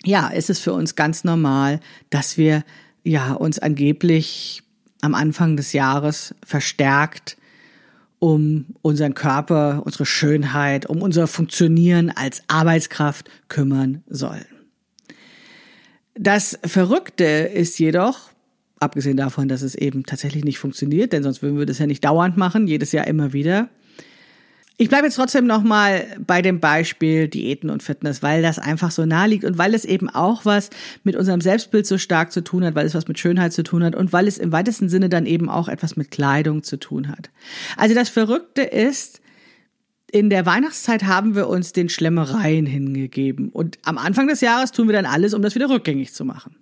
ja, 0.03 0.27
ist 0.29 0.49
es 0.49 0.59
für 0.59 0.73
uns 0.73 0.95
ganz 0.95 1.23
normal, 1.23 1.79
dass 2.09 2.37
wir 2.37 2.63
ja 3.03 3.33
uns 3.33 3.59
angeblich 3.59 4.63
am 5.05 5.15
Anfang 5.15 5.55
des 5.55 5.73
Jahres 5.73 6.35
verstärkt 6.43 7.37
um 8.19 8.65
unseren 8.81 9.13
Körper, 9.13 9.83
unsere 9.85 10.05
Schönheit, 10.05 10.87
um 10.87 11.01
unser 11.01 11.27
Funktionieren 11.27 12.09
als 12.09 12.41
Arbeitskraft 12.47 13.29
kümmern 13.49 14.03
sollen. 14.07 14.45
Das 16.15 16.57
Verrückte 16.65 17.23
ist 17.23 17.77
jedoch, 17.77 18.31
abgesehen 18.79 19.17
davon, 19.17 19.47
dass 19.47 19.61
es 19.61 19.75
eben 19.75 20.05
tatsächlich 20.05 20.43
nicht 20.43 20.59
funktioniert, 20.59 21.13
denn 21.13 21.23
sonst 21.23 21.41
würden 21.41 21.59
wir 21.59 21.65
das 21.65 21.79
ja 21.79 21.87
nicht 21.87 22.03
dauernd 22.03 22.37
machen, 22.37 22.67
jedes 22.67 22.91
Jahr 22.93 23.05
immer 23.05 23.33
wieder, 23.33 23.69
ich 24.77 24.89
bleibe 24.89 25.05
jetzt 25.05 25.15
trotzdem 25.15 25.47
nochmal 25.47 26.05
bei 26.19 26.41
dem 26.41 26.59
Beispiel 26.59 27.29
Diäten 27.29 27.69
und 27.69 27.81
Fitness, 27.81 28.21
weil 28.21 28.41
das 28.41 28.59
einfach 28.59 28.91
so 28.91 29.05
nahe 29.05 29.29
liegt 29.29 29.45
und 29.45 29.57
weil 29.57 29.73
es 29.73 29.85
eben 29.85 30.09
auch 30.09 30.43
was 30.43 30.69
mit 31.03 31.15
unserem 31.15 31.39
Selbstbild 31.39 31.87
so 31.87 31.97
stark 31.97 32.31
zu 32.31 32.43
tun 32.43 32.65
hat, 32.65 32.75
weil 32.75 32.85
es 32.85 32.93
was 32.93 33.07
mit 33.07 33.17
Schönheit 33.17 33.53
zu 33.53 33.63
tun 33.63 33.83
hat 33.83 33.95
und 33.95 34.11
weil 34.11 34.27
es 34.27 34.37
im 34.37 34.51
weitesten 34.51 34.89
Sinne 34.89 35.07
dann 35.07 35.25
eben 35.25 35.49
auch 35.49 35.69
etwas 35.69 35.95
mit 35.95 36.11
Kleidung 36.11 36.63
zu 36.63 36.77
tun 36.77 37.07
hat. 37.07 37.29
Also 37.77 37.95
das 37.95 38.09
Verrückte 38.09 38.63
ist, 38.63 39.21
in 40.11 40.29
der 40.29 40.45
Weihnachtszeit 40.45 41.03
haben 41.03 41.35
wir 41.35 41.47
uns 41.47 41.71
den 41.71 41.87
Schlemmereien 41.87 42.65
hingegeben 42.65 43.49
und 43.49 43.79
am 43.83 43.97
Anfang 43.97 44.27
des 44.27 44.41
Jahres 44.41 44.71
tun 44.71 44.87
wir 44.87 44.93
dann 44.93 45.05
alles, 45.05 45.33
um 45.33 45.41
das 45.41 45.55
wieder 45.55 45.69
rückgängig 45.69 46.13
zu 46.13 46.25
machen. 46.25 46.57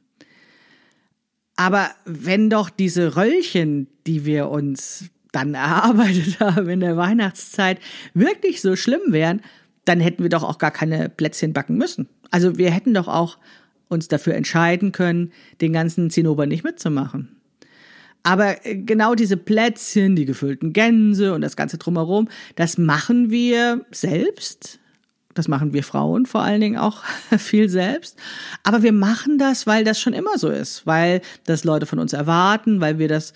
Aber 1.55 1.91
wenn 2.05 2.49
doch 2.49 2.69
diese 2.69 3.15
Röllchen, 3.15 3.87
die 4.07 4.25
wir 4.25 4.49
uns 4.49 5.05
dann 5.33 5.53
erarbeitet 5.53 6.39
haben 6.39 6.69
in 6.69 6.79
der 6.79 6.95
Weihnachtszeit, 6.95 7.79
wirklich 8.13 8.61
so 8.61 8.77
schlimm 8.77 9.01
wären, 9.07 9.41
dann 9.83 9.99
hätten 9.99 10.23
wir 10.23 10.29
doch 10.29 10.43
auch 10.43 10.59
gar 10.59 10.71
keine 10.71 11.09
Plätzchen 11.09 11.51
backen 11.51 11.77
müssen. 11.77 12.07
Also 12.31 12.57
wir 12.57 12.71
hätten 12.71 12.93
doch 12.93 13.09
auch 13.09 13.37
uns 13.89 14.07
dafür 14.07 14.35
entscheiden 14.35 14.93
können, 14.93 15.33
den 15.59 15.73
ganzen 15.73 16.09
Zinnober 16.09 16.45
nicht 16.45 16.63
mitzumachen. 16.63 17.35
Aber 18.23 18.65
äh, 18.65 18.75
genau 18.75 19.15
diese 19.15 19.35
Plätzchen, 19.35 20.15
die 20.15 20.25
gefüllten 20.25 20.71
Gänse 20.71 21.33
und 21.33 21.41
das 21.41 21.57
ganze 21.57 21.77
drumherum, 21.77 22.29
das 22.55 22.77
machen 22.77 23.29
wir 23.29 23.85
selbst. 23.91 24.79
Das 25.33 25.47
machen 25.47 25.73
wir 25.73 25.83
Frauen 25.83 26.25
vor 26.25 26.41
allen 26.41 26.61
Dingen 26.61 26.77
auch 26.77 27.03
viel 27.37 27.67
selbst. 27.67 28.17
Aber 28.63 28.83
wir 28.83 28.93
machen 28.93 29.37
das, 29.37 29.67
weil 29.67 29.83
das 29.83 29.99
schon 29.99 30.13
immer 30.13 30.37
so 30.37 30.49
ist, 30.49 30.87
weil 30.87 31.21
das 31.45 31.63
Leute 31.63 31.85
von 31.85 31.99
uns 31.99 32.13
erwarten, 32.13 32.79
weil 32.79 32.99
wir 32.99 33.07
das 33.07 33.33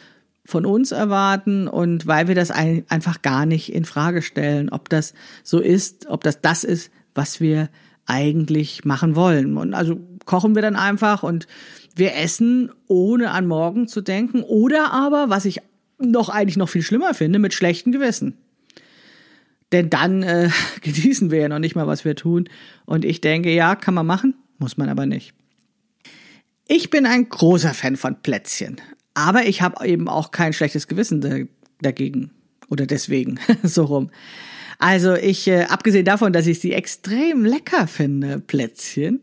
von 0.47 0.65
uns 0.65 0.93
erwarten 0.93 1.67
und 1.67 2.07
weil 2.07 2.29
wir 2.29 2.35
das 2.35 2.51
ein, 2.51 2.85
einfach 2.87 3.21
gar 3.21 3.45
nicht 3.45 3.73
in 3.73 3.83
Frage 3.83 4.21
stellen, 4.21 4.69
ob 4.69 4.87
das 4.87 5.13
so 5.43 5.59
ist, 5.59 6.07
ob 6.07 6.23
das 6.23 6.39
das 6.39 6.63
ist, 6.63 6.89
was 7.13 7.41
wir 7.41 7.69
eigentlich 8.05 8.85
machen 8.85 9.17
wollen. 9.17 9.57
Und 9.57 9.73
also 9.73 9.99
kochen 10.25 10.55
wir 10.55 10.61
dann 10.61 10.77
einfach 10.77 11.21
und 11.21 11.47
wir 11.95 12.15
essen, 12.15 12.71
ohne 12.87 13.31
an 13.31 13.45
morgen 13.45 13.89
zu 13.89 13.99
denken 13.99 14.41
oder 14.41 14.93
aber, 14.93 15.29
was 15.29 15.43
ich 15.43 15.59
noch 15.99 16.29
eigentlich 16.29 16.55
noch 16.55 16.69
viel 16.69 16.81
schlimmer 16.81 17.13
finde, 17.13 17.39
mit 17.39 17.53
schlechtem 17.53 17.91
Gewissen. 17.91 18.37
Denn 19.73 19.89
dann 19.89 20.23
äh, 20.23 20.49
genießen 20.81 21.29
wir 21.29 21.39
ja 21.39 21.49
noch 21.49 21.59
nicht 21.59 21.75
mal, 21.75 21.87
was 21.87 22.05
wir 22.05 22.15
tun. 22.15 22.47
Und 22.85 23.03
ich 23.03 23.19
denke, 23.19 23.53
ja, 23.53 23.75
kann 23.75 23.95
man 23.95 24.05
machen, 24.05 24.33
muss 24.59 24.77
man 24.77 24.87
aber 24.87 25.05
nicht. 25.05 25.33
Ich 26.69 26.89
bin 26.89 27.05
ein 27.05 27.27
großer 27.27 27.73
Fan 27.73 27.97
von 27.97 28.21
Plätzchen. 28.21 28.79
Aber 29.17 29.47
ich 29.47 29.63
habe 29.63 29.87
eben 29.87 30.07
auch 30.07 30.29
kein 30.29 30.53
schlechtes 30.53 30.87
Gewissen 30.87 31.49
dagegen 31.81 32.29
oder 32.69 32.85
deswegen 32.85 33.39
so 33.63 33.85
rum. 33.85 34.11
Also 34.77 35.15
ich, 35.15 35.47
äh, 35.47 35.63
abgesehen 35.63 36.05
davon, 36.05 36.33
dass 36.33 36.45
ich 36.45 36.59
sie 36.59 36.73
extrem 36.73 37.43
lecker 37.43 37.87
finde, 37.87 38.39
Plätzchen, 38.39 39.21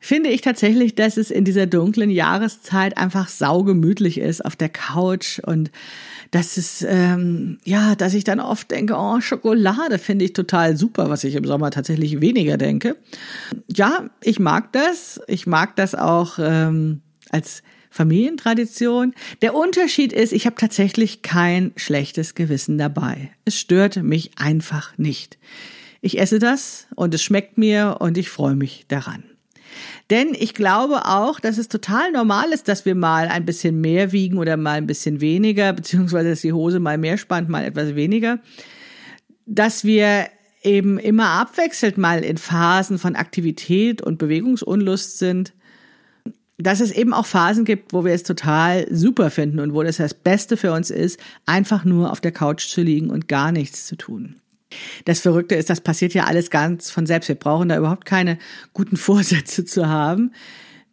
finde 0.00 0.28
ich 0.28 0.42
tatsächlich, 0.42 0.96
dass 0.96 1.16
es 1.16 1.30
in 1.30 1.46
dieser 1.46 1.64
dunklen 1.64 2.10
Jahreszeit 2.10 2.98
einfach 2.98 3.28
saugemütlich 3.28 4.18
ist 4.18 4.44
auf 4.44 4.54
der 4.54 4.68
Couch 4.68 5.38
und 5.38 5.70
dass 6.30 6.58
es, 6.58 6.84
ähm, 6.86 7.56
ja, 7.64 7.94
dass 7.94 8.12
ich 8.12 8.24
dann 8.24 8.38
oft 8.38 8.70
denke, 8.70 8.96
oh, 8.98 9.18
Schokolade 9.22 9.98
finde 9.98 10.26
ich 10.26 10.34
total 10.34 10.76
super, 10.76 11.08
was 11.08 11.24
ich 11.24 11.36
im 11.36 11.46
Sommer 11.46 11.70
tatsächlich 11.70 12.20
weniger 12.20 12.58
denke. 12.58 12.96
Ja, 13.74 14.10
ich 14.20 14.38
mag 14.38 14.74
das. 14.74 15.22
Ich 15.26 15.46
mag 15.46 15.74
das 15.76 15.94
auch 15.94 16.38
ähm, 16.38 17.00
als 17.30 17.62
Familientradition. 17.92 19.14
Der 19.42 19.54
Unterschied 19.54 20.12
ist, 20.12 20.32
ich 20.32 20.46
habe 20.46 20.56
tatsächlich 20.56 21.20
kein 21.20 21.72
schlechtes 21.76 22.34
Gewissen 22.34 22.78
dabei. 22.78 23.30
Es 23.44 23.58
stört 23.58 24.02
mich 24.02 24.30
einfach 24.36 24.96
nicht. 24.96 25.38
Ich 26.00 26.18
esse 26.18 26.38
das 26.38 26.88
und 26.96 27.14
es 27.14 27.22
schmeckt 27.22 27.58
mir 27.58 27.98
und 28.00 28.16
ich 28.16 28.30
freue 28.30 28.56
mich 28.56 28.86
daran. 28.88 29.24
Denn 30.10 30.34
ich 30.34 30.54
glaube 30.54 31.04
auch, 31.04 31.38
dass 31.38 31.58
es 31.58 31.68
total 31.68 32.10
normal 32.12 32.52
ist, 32.52 32.66
dass 32.66 32.84
wir 32.86 32.94
mal 32.94 33.28
ein 33.28 33.44
bisschen 33.44 33.80
mehr 33.80 34.10
wiegen 34.10 34.38
oder 34.38 34.56
mal 34.56 34.78
ein 34.78 34.86
bisschen 34.86 35.20
weniger, 35.20 35.72
beziehungsweise 35.72 36.30
dass 36.30 36.40
die 36.40 36.52
Hose 36.52 36.80
mal 36.80 36.98
mehr 36.98 37.18
spannt, 37.18 37.50
mal 37.50 37.64
etwas 37.64 37.94
weniger. 37.94 38.40
Dass 39.46 39.84
wir 39.84 40.26
eben 40.62 40.98
immer 40.98 41.28
abwechselt 41.28 41.98
mal 41.98 42.24
in 42.24 42.38
Phasen 42.38 42.98
von 42.98 43.16
Aktivität 43.16 44.00
und 44.00 44.18
Bewegungsunlust 44.18 45.18
sind 45.18 45.52
dass 46.62 46.80
es 46.80 46.90
eben 46.90 47.12
auch 47.12 47.26
Phasen 47.26 47.64
gibt, 47.64 47.92
wo 47.92 48.04
wir 48.04 48.12
es 48.12 48.22
total 48.22 48.86
super 48.90 49.30
finden 49.30 49.60
und 49.60 49.74
wo 49.74 49.82
das 49.82 49.96
das 49.96 50.14
Beste 50.14 50.56
für 50.56 50.72
uns 50.72 50.90
ist, 50.90 51.18
einfach 51.46 51.84
nur 51.84 52.10
auf 52.10 52.20
der 52.20 52.32
Couch 52.32 52.68
zu 52.68 52.82
liegen 52.82 53.10
und 53.10 53.28
gar 53.28 53.52
nichts 53.52 53.86
zu 53.86 53.96
tun. 53.96 54.36
Das 55.04 55.20
Verrückte 55.20 55.54
ist, 55.54 55.70
das 55.70 55.80
passiert 55.80 56.14
ja 56.14 56.24
alles 56.24 56.50
ganz 56.50 56.90
von 56.90 57.06
selbst. 57.06 57.28
Wir 57.28 57.36
brauchen 57.36 57.68
da 57.68 57.76
überhaupt 57.76 58.04
keine 58.04 58.38
guten 58.72 58.96
Vorsätze 58.98 59.64
zu 59.64 59.88
haben. 59.88 60.32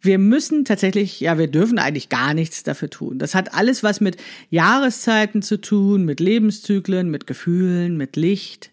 Wir 0.02 0.18
müssen 0.18 0.64
tatsächlich, 0.64 1.20
ja, 1.20 1.36
wir 1.36 1.48
dürfen 1.48 1.78
eigentlich 1.78 2.08
gar 2.08 2.32
nichts 2.32 2.62
dafür 2.62 2.88
tun. 2.88 3.18
Das 3.18 3.34
hat 3.34 3.54
alles 3.54 3.82
was 3.82 4.00
mit 4.00 4.16
Jahreszeiten 4.48 5.42
zu 5.42 5.60
tun, 5.60 6.06
mit 6.06 6.20
Lebenszyklen, 6.20 7.10
mit 7.10 7.26
Gefühlen, 7.26 7.98
mit 7.98 8.16
Licht 8.16 8.70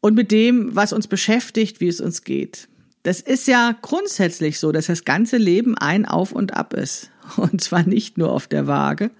und 0.00 0.14
mit 0.14 0.30
dem, 0.30 0.76
was 0.76 0.92
uns 0.92 1.08
beschäftigt, 1.08 1.80
wie 1.80 1.88
es 1.88 2.00
uns 2.00 2.22
geht. 2.22 2.68
Das 3.04 3.20
ist 3.20 3.46
ja 3.46 3.76
grundsätzlich 3.82 4.58
so, 4.58 4.72
dass 4.72 4.86
das 4.86 5.04
ganze 5.04 5.36
Leben 5.36 5.76
ein 5.76 6.06
Auf 6.06 6.32
und 6.32 6.54
Ab 6.54 6.72
ist. 6.72 7.10
Und 7.36 7.60
zwar 7.62 7.84
nicht 7.84 8.18
nur 8.18 8.32
auf 8.32 8.46
der 8.46 8.66
Waage, 8.66 9.10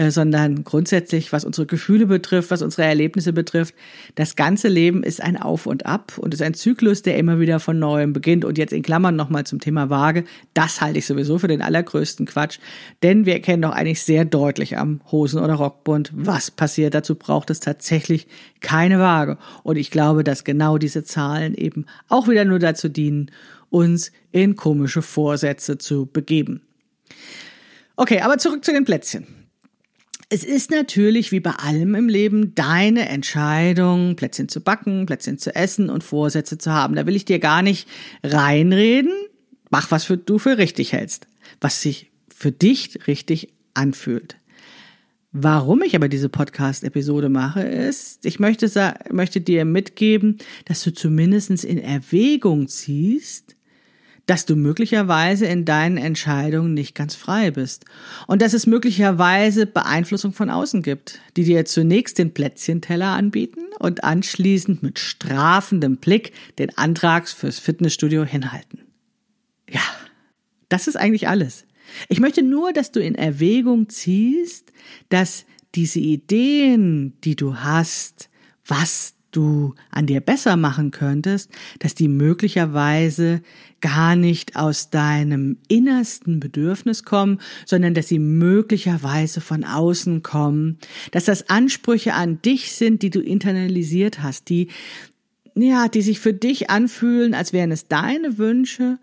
äh, 0.00 0.10
sondern 0.10 0.64
grundsätzlich, 0.64 1.30
was 1.30 1.44
unsere 1.44 1.66
Gefühle 1.66 2.06
betrifft, 2.06 2.50
was 2.50 2.62
unsere 2.62 2.84
Erlebnisse 2.84 3.34
betrifft. 3.34 3.74
Das 4.14 4.34
ganze 4.34 4.68
Leben 4.68 5.02
ist 5.02 5.22
ein 5.22 5.36
Auf 5.36 5.66
und 5.66 5.84
Ab 5.84 6.16
und 6.16 6.32
ist 6.32 6.40
ein 6.40 6.54
Zyklus, 6.54 7.02
der 7.02 7.18
immer 7.18 7.38
wieder 7.38 7.60
von 7.60 7.78
neuem 7.78 8.14
beginnt. 8.14 8.46
Und 8.46 8.56
jetzt 8.56 8.72
in 8.72 8.82
Klammern 8.82 9.14
nochmal 9.14 9.44
zum 9.44 9.60
Thema 9.60 9.90
Waage. 9.90 10.24
Das 10.54 10.80
halte 10.80 11.00
ich 11.00 11.06
sowieso 11.06 11.38
für 11.38 11.48
den 11.48 11.60
allergrößten 11.60 12.24
Quatsch, 12.24 12.60
denn 13.02 13.26
wir 13.26 13.34
erkennen 13.34 13.60
doch 13.60 13.72
eigentlich 13.72 14.02
sehr 14.02 14.24
deutlich 14.24 14.78
am 14.78 15.02
Hosen- 15.12 15.38
oder 15.42 15.52
Rockbund, 15.52 16.10
was 16.14 16.50
passiert. 16.50 16.94
Dazu 16.94 17.14
braucht 17.14 17.50
es 17.50 17.60
tatsächlich 17.60 18.26
keine 18.60 19.00
Waage. 19.00 19.36
Und 19.64 19.76
ich 19.76 19.90
glaube, 19.90 20.24
dass 20.24 20.44
genau 20.44 20.78
diese 20.78 21.04
Zahlen 21.04 21.54
eben 21.54 21.84
auch 22.08 22.26
wieder 22.26 22.46
nur 22.46 22.58
dazu 22.58 22.88
dienen, 22.88 23.30
uns 23.68 24.12
in 24.32 24.56
komische 24.56 25.02
Vorsätze 25.02 25.76
zu 25.76 26.06
begeben. 26.06 26.62
Okay, 27.96 28.22
aber 28.22 28.38
zurück 28.38 28.64
zu 28.64 28.72
den 28.72 28.86
Plätzchen. 28.86 29.39
Es 30.32 30.44
ist 30.44 30.70
natürlich 30.70 31.32
wie 31.32 31.40
bei 31.40 31.50
allem 31.50 31.96
im 31.96 32.08
Leben 32.08 32.54
deine 32.54 33.08
Entscheidung, 33.08 34.14
Plätzchen 34.14 34.48
zu 34.48 34.60
backen, 34.60 35.04
Plätzchen 35.04 35.38
zu 35.38 35.56
essen 35.56 35.90
und 35.90 36.04
Vorsätze 36.04 36.56
zu 36.56 36.70
haben. 36.70 36.94
Da 36.94 37.04
will 37.04 37.16
ich 37.16 37.24
dir 37.24 37.40
gar 37.40 37.62
nicht 37.62 37.88
reinreden. 38.22 39.12
Mach, 39.70 39.90
was 39.90 40.04
für, 40.04 40.16
du 40.16 40.38
für 40.38 40.56
richtig 40.56 40.92
hältst, 40.92 41.26
was 41.60 41.82
sich 41.82 42.12
für 42.28 42.52
dich 42.52 43.08
richtig 43.08 43.52
anfühlt. 43.74 44.36
Warum 45.32 45.82
ich 45.82 45.96
aber 45.96 46.08
diese 46.08 46.28
Podcast-Episode 46.28 47.28
mache, 47.28 47.62
ist, 47.62 48.24
ich 48.24 48.38
möchte, 48.38 48.94
möchte 49.10 49.40
dir 49.40 49.64
mitgeben, 49.64 50.38
dass 50.64 50.84
du 50.84 50.92
zumindest 50.92 51.64
in 51.64 51.78
Erwägung 51.78 52.68
ziehst, 52.68 53.56
dass 54.30 54.46
du 54.46 54.54
möglicherweise 54.54 55.46
in 55.46 55.64
deinen 55.64 55.96
Entscheidungen 55.96 56.72
nicht 56.72 56.94
ganz 56.94 57.16
frei 57.16 57.50
bist 57.50 57.84
und 58.28 58.42
dass 58.42 58.52
es 58.52 58.64
möglicherweise 58.64 59.66
Beeinflussung 59.66 60.32
von 60.32 60.50
außen 60.50 60.82
gibt, 60.82 61.18
die 61.36 61.42
dir 61.42 61.64
zunächst 61.64 62.16
den 62.16 62.32
Plätzchenteller 62.32 63.08
anbieten 63.08 63.62
und 63.80 64.04
anschließend 64.04 64.84
mit 64.84 65.00
strafendem 65.00 65.96
Blick 65.96 66.32
den 66.60 66.78
Antrag 66.78 67.28
fürs 67.28 67.58
Fitnessstudio 67.58 68.24
hinhalten. 68.24 68.82
Ja, 69.68 69.82
das 70.68 70.86
ist 70.86 70.94
eigentlich 70.94 71.26
alles. 71.26 71.66
Ich 72.08 72.20
möchte 72.20 72.44
nur, 72.44 72.72
dass 72.72 72.92
du 72.92 73.00
in 73.00 73.16
Erwägung 73.16 73.88
ziehst, 73.88 74.72
dass 75.08 75.44
diese 75.74 75.98
Ideen, 75.98 77.14
die 77.24 77.34
du 77.34 77.56
hast, 77.56 78.30
was 78.64 79.14
du 79.30 79.74
an 79.90 80.06
dir 80.06 80.20
besser 80.20 80.56
machen 80.56 80.90
könntest, 80.90 81.50
dass 81.78 81.94
die 81.94 82.08
möglicherweise 82.08 83.42
gar 83.80 84.16
nicht 84.16 84.56
aus 84.56 84.90
deinem 84.90 85.58
innersten 85.68 86.40
Bedürfnis 86.40 87.04
kommen, 87.04 87.40
sondern 87.64 87.94
dass 87.94 88.08
sie 88.08 88.18
möglicherweise 88.18 89.40
von 89.40 89.64
außen 89.64 90.22
kommen, 90.22 90.78
dass 91.12 91.24
das 91.24 91.48
Ansprüche 91.48 92.14
an 92.14 92.42
dich 92.42 92.72
sind, 92.72 93.02
die 93.02 93.10
du 93.10 93.20
internalisiert 93.20 94.22
hast, 94.22 94.48
die 94.48 94.68
ja, 95.54 95.88
die 95.88 96.02
sich 96.02 96.20
für 96.20 96.32
dich 96.32 96.70
anfühlen, 96.70 97.34
als 97.34 97.52
wären 97.52 97.72
es 97.72 97.88
deine 97.88 98.38
Wünsche, 98.38 98.98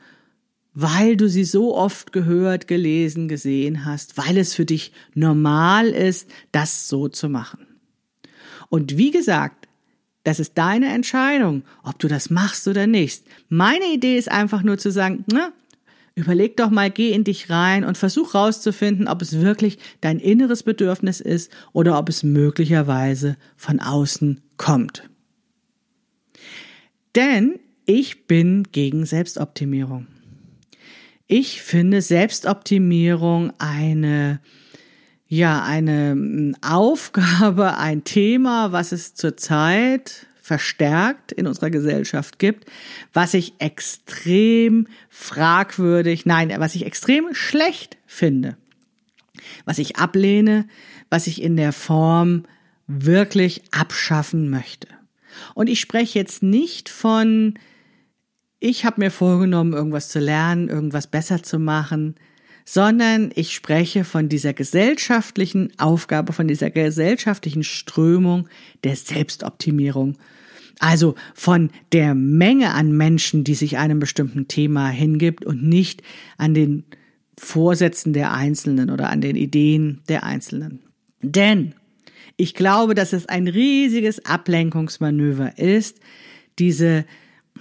weil 0.74 1.18
du 1.18 1.28
sie 1.28 1.44
so 1.44 1.76
oft 1.76 2.14
gehört, 2.14 2.68
gelesen, 2.68 3.28
gesehen 3.28 3.84
hast, 3.84 4.18
weil 4.18 4.38
es 4.38 4.54
für 4.54 4.66
dich 4.66 4.92
normal 5.14 5.88
ist, 5.88 6.30
das 6.52 6.88
so 6.88 7.10
zu 7.10 7.30
machen. 7.30 7.66
Und 8.70 8.98
wie 8.98 9.12
gesagt, 9.12 9.67
das 10.28 10.42
ist 10.42 10.58
deine 10.58 10.90
Entscheidung, 10.90 11.64
ob 11.84 12.00
du 12.00 12.10
das 12.10 12.30
machst 12.30 12.68
oder 12.68 12.86
nicht. 12.86 13.24
Meine 13.48 13.86
Idee 13.94 14.18
ist 14.18 14.30
einfach 14.30 14.62
nur 14.62 14.78
zu 14.78 14.92
sagen, 14.92 15.24
na, 15.32 15.54
überleg 16.16 16.58
doch 16.58 16.70
mal, 16.70 16.92
geh 16.92 17.14
in 17.14 17.24
dich 17.24 17.50
rein 17.50 17.86
und 17.86 17.98
versuch 17.98 18.36
rauszufinden, 18.36 19.08
ob 19.08 19.22
es 19.22 19.40
wirklich 19.40 19.78
dein 20.02 20.20
inneres 20.20 20.64
Bedürfnis 20.64 21.22
ist 21.22 21.50
oder 21.72 21.98
ob 21.98 22.10
es 22.10 22.24
möglicherweise 22.24 23.38
von 23.56 23.80
außen 23.80 24.42
kommt. 24.58 25.10
Denn 27.16 27.58
ich 27.86 28.28
bin 28.28 28.64
gegen 28.74 29.06
Selbstoptimierung. 29.06 30.08
Ich 31.28 31.62
finde 31.62 32.02
Selbstoptimierung 32.02 33.54
eine 33.60 34.42
ja, 35.28 35.64
eine 35.64 36.12
hm, 36.12 36.56
Aufgabe, 36.62 37.78
ein 37.78 38.04
Thema, 38.04 38.72
was 38.72 38.92
es 38.92 39.14
zurzeit 39.14 40.28
verstärkt 40.42 41.34
in 41.34 41.46
unserer 41.46 41.70
Gesellschaft 41.70 42.40
gibt, 42.40 42.70
was 43.12 43.34
ich 43.34 43.56
extrem 43.60 44.88
fragwürdig, 45.10 46.26
nein, 46.26 46.54
was 46.58 46.76
ich 46.76 46.86
extrem 46.86 47.34
schlecht 47.34 47.98
finde, 48.06 48.56
was 49.66 49.78
ich 49.78 49.98
ablehne, 49.98 50.66
was 51.10 51.28
ich 51.28 51.42
in 51.42 51.58
der 51.58 51.74
Form 51.74 52.44
wirklich 52.88 53.62
abschaffen 53.72 54.50
möchte. 54.50 54.88
Und 55.54 55.68
ich 55.68 55.82
spreche 55.82 56.18
jetzt 56.18 56.42
nicht 56.42 56.88
von, 56.88 57.56
ich 58.62 58.86
habe 58.86 59.02
mir 59.02 59.12
vorgenommen, 59.12 59.74
irgendwas 59.74 60.08
zu 60.08 60.20
lernen, 60.20 60.70
irgendwas 60.70 61.08
besser 61.08 61.44
zu 61.44 61.60
machen, 61.60 62.16
sondern 62.70 63.32
ich 63.34 63.56
spreche 63.56 64.04
von 64.04 64.28
dieser 64.28 64.52
gesellschaftlichen 64.54 65.72
Aufgabe, 65.78 66.34
von 66.34 66.50
dieser 66.50 66.70
gesellschaftlichen 66.70 67.64
Strömung 67.64 68.50
der 68.84 68.98
Selbstoptimierung. 68.98 70.18
Also 70.78 71.16
von 71.34 71.70
der 71.94 72.14
Menge 72.14 72.74
an 72.74 72.92
Menschen, 72.92 73.46
die 73.46 73.56
sich 73.56 73.78
einem 73.78 74.00
bestimmten 74.00 74.50
Thema 74.50 74.90
hingibt 74.90 75.46
und 75.46 75.64
nicht 75.64 76.04
an 76.38 76.54
den 76.54 76.84
Vorsätzen 77.38 78.12
der 78.12 78.34
Einzelnen 78.34 78.90
oder 78.90 79.12
an 79.12 79.22
den 79.22 79.38
Ideen 79.38 80.02
der 80.10 80.26
Einzelnen. 80.26 80.82
Denn 81.22 81.74
ich 82.36 82.54
glaube, 82.54 82.96
dass 82.96 83.14
es 83.14 83.28
ein 83.28 83.48
riesiges 83.48 84.26
Ablenkungsmanöver 84.26 85.58
ist, 85.58 86.02
diese, 86.60 87.06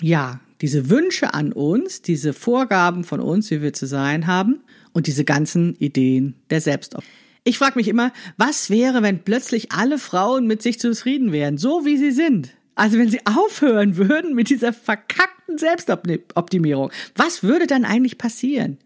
ja, 0.01 0.40
diese 0.62 0.90
Wünsche 0.90 1.33
an 1.33 1.53
uns, 1.53 2.03
diese 2.03 2.33
Vorgaben 2.33 3.05
von 3.05 3.21
uns, 3.21 3.53
wie 3.53 3.62
wir 3.62 3.73
zu 3.73 3.87
sein 3.87 4.27
haben, 4.27 4.62
und 4.96 5.06
diese 5.06 5.26
ganzen 5.26 5.76
Ideen 5.76 6.37
der 6.48 6.62
Selbstoptimierung. 6.62 7.20
Ich 7.44 7.59
frage 7.59 7.78
mich 7.78 7.87
immer, 7.87 8.14
was 8.38 8.70
wäre, 8.70 9.02
wenn 9.02 9.22
plötzlich 9.22 9.70
alle 9.70 9.98
Frauen 9.98 10.46
mit 10.46 10.62
sich 10.62 10.80
zufrieden 10.80 11.32
wären, 11.32 11.59
so 11.59 11.85
wie 11.85 11.98
sie 11.98 12.12
sind? 12.12 12.56
Also 12.76 12.98
wenn 12.98 13.11
sie 13.11 13.20
aufhören 13.26 13.98
würden 13.98 14.35
mit 14.35 14.48
dieser 14.48 14.72
verkackten 14.72 15.59
Selbstoptimierung, 15.59 16.90
was 17.14 17.42
würde 17.42 17.66
dann 17.66 17.85
eigentlich 17.85 18.16
passieren? 18.16 18.78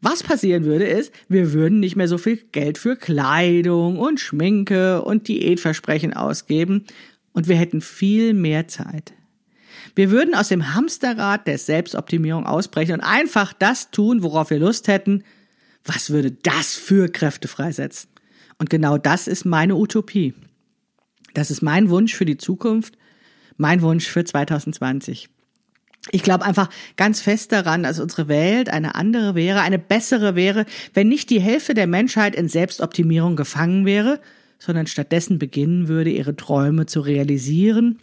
Was 0.00 0.22
passieren 0.22 0.64
würde 0.64 0.86
ist, 0.86 1.12
wir 1.28 1.52
würden 1.52 1.80
nicht 1.80 1.96
mehr 1.96 2.06
so 2.06 2.16
viel 2.16 2.36
Geld 2.52 2.78
für 2.78 2.94
Kleidung 2.94 3.98
und 3.98 4.20
Schminke 4.20 5.02
und 5.02 5.26
Diätversprechen 5.26 6.14
ausgeben 6.14 6.84
und 7.32 7.48
wir 7.48 7.56
hätten 7.56 7.80
viel 7.80 8.34
mehr 8.34 8.68
Zeit. 8.68 9.14
Wir 9.94 10.10
würden 10.10 10.34
aus 10.34 10.48
dem 10.48 10.74
Hamsterrad 10.74 11.46
der 11.46 11.58
Selbstoptimierung 11.58 12.46
ausbrechen 12.46 12.94
und 12.94 13.00
einfach 13.00 13.52
das 13.52 13.90
tun, 13.90 14.22
worauf 14.22 14.50
wir 14.50 14.58
Lust 14.58 14.88
hätten. 14.88 15.24
Was 15.84 16.10
würde 16.10 16.30
das 16.30 16.74
für 16.74 17.08
Kräfte 17.08 17.48
freisetzen? 17.48 18.10
Und 18.58 18.70
genau 18.70 18.98
das 18.98 19.26
ist 19.26 19.44
meine 19.44 19.76
Utopie. 19.76 20.34
Das 21.34 21.50
ist 21.50 21.62
mein 21.62 21.90
Wunsch 21.90 22.14
für 22.14 22.24
die 22.24 22.36
Zukunft, 22.36 22.98
mein 23.56 23.82
Wunsch 23.82 24.06
für 24.08 24.24
2020. 24.24 25.28
Ich 26.10 26.22
glaube 26.22 26.44
einfach 26.44 26.70
ganz 26.96 27.20
fest 27.20 27.52
daran, 27.52 27.82
dass 27.82 28.00
unsere 28.00 28.28
Welt 28.28 28.68
eine 28.68 28.94
andere 28.94 29.34
wäre, 29.34 29.60
eine 29.60 29.78
bessere 29.78 30.34
wäre, 30.36 30.64
wenn 30.94 31.08
nicht 31.08 31.30
die 31.30 31.40
Hälfte 31.40 31.74
der 31.74 31.86
Menschheit 31.86 32.34
in 32.34 32.48
Selbstoptimierung 32.48 33.36
gefangen 33.36 33.84
wäre, 33.84 34.20
sondern 34.58 34.86
stattdessen 34.86 35.38
beginnen 35.38 35.88
würde, 35.88 36.10
ihre 36.10 36.34
Träume 36.34 36.86
zu 36.86 37.00
realisieren 37.00 37.98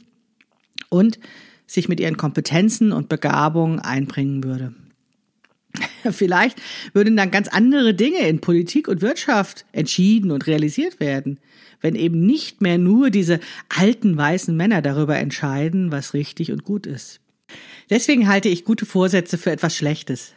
und 0.89 1.19
sich 1.67 1.89
mit 1.89 1.99
ihren 1.99 2.17
Kompetenzen 2.17 2.91
und 2.91 3.09
Begabungen 3.09 3.79
einbringen 3.79 4.43
würde. 4.43 4.73
Vielleicht 6.11 6.61
würden 6.93 7.17
dann 7.17 7.31
ganz 7.31 7.47
andere 7.47 7.93
Dinge 7.93 8.27
in 8.27 8.41
Politik 8.41 8.87
und 8.87 9.01
Wirtschaft 9.01 9.65
entschieden 9.71 10.31
und 10.31 10.47
realisiert 10.47 10.99
werden, 10.99 11.39
wenn 11.81 11.95
eben 11.95 12.25
nicht 12.25 12.61
mehr 12.61 12.77
nur 12.77 13.09
diese 13.09 13.39
alten 13.69 14.17
weißen 14.17 14.55
Männer 14.55 14.81
darüber 14.81 15.17
entscheiden, 15.17 15.91
was 15.91 16.13
richtig 16.13 16.51
und 16.51 16.63
gut 16.63 16.85
ist. 16.85 17.19
Deswegen 17.89 18.27
halte 18.27 18.49
ich 18.49 18.65
gute 18.65 18.85
Vorsätze 18.85 19.37
für 19.37 19.51
etwas 19.51 19.75
Schlechtes. 19.75 20.33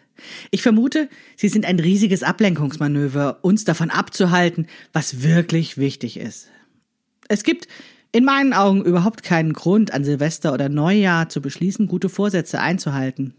Ich 0.51 0.63
vermute, 0.63 1.09
sie 1.37 1.49
sind 1.49 1.65
ein 1.65 1.79
riesiges 1.79 2.23
Ablenkungsmanöver, 2.23 3.39
uns 3.43 3.65
davon 3.65 3.91
abzuhalten, 3.91 4.67
was 4.93 5.23
wirklich 5.23 5.79
wichtig 5.79 6.19
ist. 6.19 6.49
Es 7.29 7.45
gibt 7.45 7.69
in 8.13 8.25
meinen 8.25 8.53
Augen 8.53 8.85
überhaupt 8.85 9.23
keinen 9.23 9.53
Grund, 9.53 9.93
an 9.93 10.05
Silvester 10.05 10.53
oder 10.53 10.69
Neujahr 10.69 11.29
zu 11.29 11.41
beschließen, 11.41 11.87
gute 11.87 12.09
Vorsätze 12.09 12.61
einzuhalten. 12.61 13.35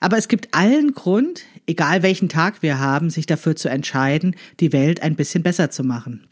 Aber 0.00 0.18
es 0.18 0.28
gibt 0.28 0.54
allen 0.54 0.92
Grund, 0.92 1.42
egal 1.66 2.02
welchen 2.02 2.28
Tag 2.28 2.62
wir 2.62 2.78
haben, 2.78 3.10
sich 3.10 3.26
dafür 3.26 3.56
zu 3.56 3.68
entscheiden, 3.68 4.36
die 4.60 4.72
Welt 4.72 5.02
ein 5.02 5.16
bisschen 5.16 5.42
besser 5.42 5.70
zu 5.70 5.84
machen. 5.84 6.26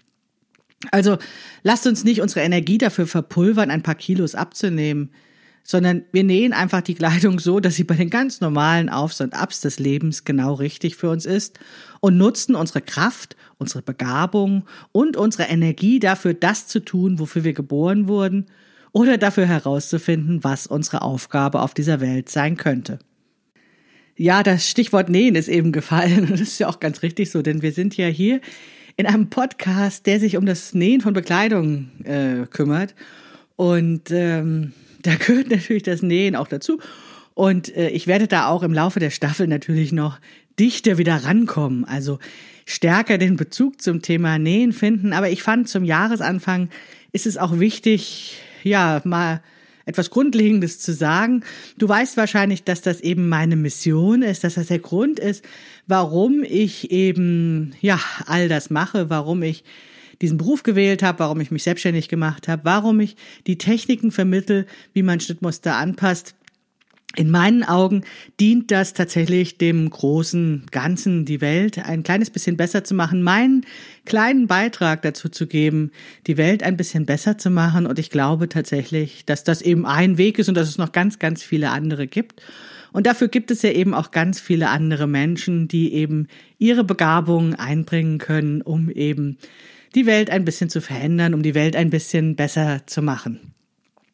Also 0.90 1.18
lasst 1.62 1.86
uns 1.86 2.04
nicht 2.04 2.20
unsere 2.20 2.40
Energie 2.40 2.78
dafür 2.78 3.06
verpulvern, 3.06 3.70
ein 3.70 3.82
paar 3.82 3.94
Kilos 3.94 4.34
abzunehmen 4.34 5.10
sondern 5.66 6.04
wir 6.12 6.22
nähen 6.22 6.52
einfach 6.52 6.80
die 6.80 6.94
Kleidung 6.94 7.40
so, 7.40 7.58
dass 7.58 7.74
sie 7.74 7.84
bei 7.84 7.96
den 7.96 8.08
ganz 8.08 8.40
normalen 8.40 8.88
Aufs 8.88 9.20
und 9.20 9.34
Abs 9.34 9.60
des 9.60 9.80
Lebens 9.80 10.24
genau 10.24 10.54
richtig 10.54 10.94
für 10.94 11.10
uns 11.10 11.26
ist 11.26 11.58
und 12.00 12.16
nutzen 12.16 12.54
unsere 12.54 12.80
Kraft, 12.80 13.36
unsere 13.58 13.82
Begabung 13.82 14.64
und 14.92 15.16
unsere 15.16 15.48
Energie 15.48 15.98
dafür, 15.98 16.34
das 16.34 16.68
zu 16.68 16.80
tun, 16.80 17.18
wofür 17.18 17.42
wir 17.42 17.52
geboren 17.52 18.06
wurden 18.06 18.46
oder 18.92 19.18
dafür 19.18 19.46
herauszufinden, 19.46 20.44
was 20.44 20.68
unsere 20.68 21.02
Aufgabe 21.02 21.60
auf 21.60 21.74
dieser 21.74 22.00
Welt 22.00 22.28
sein 22.28 22.56
könnte. 22.56 23.00
Ja, 24.16 24.44
das 24.44 24.70
Stichwort 24.70 25.10
Nähen 25.10 25.34
ist 25.34 25.48
eben 25.48 25.72
gefallen 25.72 26.20
und 26.20 26.30
das 26.40 26.42
ist 26.42 26.60
ja 26.60 26.68
auch 26.68 26.78
ganz 26.78 27.02
richtig 27.02 27.32
so, 27.32 27.42
denn 27.42 27.60
wir 27.60 27.72
sind 27.72 27.96
ja 27.96 28.06
hier 28.06 28.40
in 28.96 29.04
einem 29.04 29.30
Podcast, 29.30 30.06
der 30.06 30.20
sich 30.20 30.36
um 30.36 30.46
das 30.46 30.74
Nähen 30.74 31.00
von 31.00 31.12
Bekleidung 31.12 31.88
äh, 32.04 32.46
kümmert 32.46 32.94
und 33.56 34.10
ähm, 34.12 34.72
da 35.06 35.14
gehört 35.14 35.50
natürlich 35.50 35.82
das 35.82 36.02
Nähen 36.02 36.36
auch 36.36 36.48
dazu. 36.48 36.80
Und 37.34 37.74
äh, 37.76 37.90
ich 37.90 38.06
werde 38.06 38.26
da 38.26 38.48
auch 38.48 38.62
im 38.62 38.72
Laufe 38.72 39.00
der 39.00 39.10
Staffel 39.10 39.46
natürlich 39.46 39.92
noch 39.92 40.18
dichter 40.58 40.96
wieder 40.96 41.16
rankommen, 41.16 41.84
also 41.84 42.18
stärker 42.64 43.18
den 43.18 43.36
Bezug 43.36 43.82
zum 43.82 44.00
Thema 44.02 44.38
Nähen 44.38 44.72
finden. 44.72 45.12
Aber 45.12 45.30
ich 45.30 45.42
fand, 45.42 45.68
zum 45.68 45.84
Jahresanfang 45.84 46.70
ist 47.12 47.26
es 47.26 47.36
auch 47.36 47.58
wichtig, 47.58 48.40
ja, 48.62 49.00
mal 49.04 49.42
etwas 49.84 50.10
Grundlegendes 50.10 50.80
zu 50.80 50.92
sagen. 50.92 51.44
Du 51.78 51.88
weißt 51.88 52.16
wahrscheinlich, 52.16 52.64
dass 52.64 52.82
das 52.82 53.00
eben 53.00 53.28
meine 53.28 53.54
Mission 53.54 54.22
ist, 54.22 54.42
dass 54.42 54.54
das 54.54 54.66
der 54.66 54.80
Grund 54.80 55.20
ist, 55.20 55.44
warum 55.86 56.42
ich 56.42 56.90
eben, 56.90 57.74
ja, 57.80 58.00
all 58.26 58.48
das 58.48 58.68
mache, 58.70 59.10
warum 59.10 59.42
ich 59.42 59.62
diesen 60.20 60.38
Beruf 60.38 60.62
gewählt 60.62 61.02
habe, 61.02 61.20
warum 61.20 61.40
ich 61.40 61.50
mich 61.50 61.62
selbstständig 61.62 62.08
gemacht 62.08 62.48
habe, 62.48 62.64
warum 62.64 63.00
ich 63.00 63.16
die 63.46 63.58
Techniken 63.58 64.10
vermittel, 64.10 64.66
wie 64.92 65.02
man 65.02 65.20
Schnittmuster 65.20 65.76
anpasst. 65.76 66.34
In 67.16 67.30
meinen 67.30 67.64
Augen 67.64 68.04
dient 68.40 68.70
das 68.70 68.92
tatsächlich 68.92 69.56
dem 69.56 69.88
großen 69.88 70.66
Ganzen, 70.70 71.24
die 71.24 71.40
Welt 71.40 71.78
ein 71.78 72.02
kleines 72.02 72.28
bisschen 72.28 72.58
besser 72.58 72.84
zu 72.84 72.94
machen, 72.94 73.22
meinen 73.22 73.64
kleinen 74.04 74.46
Beitrag 74.46 75.00
dazu 75.00 75.30
zu 75.30 75.46
geben, 75.46 75.92
die 76.26 76.36
Welt 76.36 76.62
ein 76.62 76.76
bisschen 76.76 77.06
besser 77.06 77.38
zu 77.38 77.48
machen. 77.48 77.86
Und 77.86 77.98
ich 77.98 78.10
glaube 78.10 78.50
tatsächlich, 78.50 79.24
dass 79.24 79.44
das 79.44 79.62
eben 79.62 79.86
ein 79.86 80.18
Weg 80.18 80.38
ist 80.38 80.50
und 80.50 80.56
dass 80.56 80.68
es 80.68 80.76
noch 80.76 80.92
ganz, 80.92 81.18
ganz 81.18 81.42
viele 81.42 81.70
andere 81.70 82.06
gibt. 82.06 82.42
Und 82.92 83.06
dafür 83.06 83.28
gibt 83.28 83.50
es 83.50 83.62
ja 83.62 83.70
eben 83.70 83.94
auch 83.94 84.10
ganz 84.10 84.38
viele 84.38 84.68
andere 84.68 85.06
Menschen, 85.06 85.68
die 85.68 85.94
eben 85.94 86.28
ihre 86.58 86.84
Begabungen 86.84 87.54
einbringen 87.54 88.18
können, 88.18 88.60
um 88.60 88.90
eben 88.90 89.38
die 89.96 90.06
Welt 90.06 90.30
ein 90.30 90.44
bisschen 90.44 90.70
zu 90.70 90.80
verändern, 90.80 91.34
um 91.34 91.42
die 91.42 91.54
Welt 91.54 91.74
ein 91.74 91.90
bisschen 91.90 92.36
besser 92.36 92.82
zu 92.86 93.02
machen. 93.02 93.54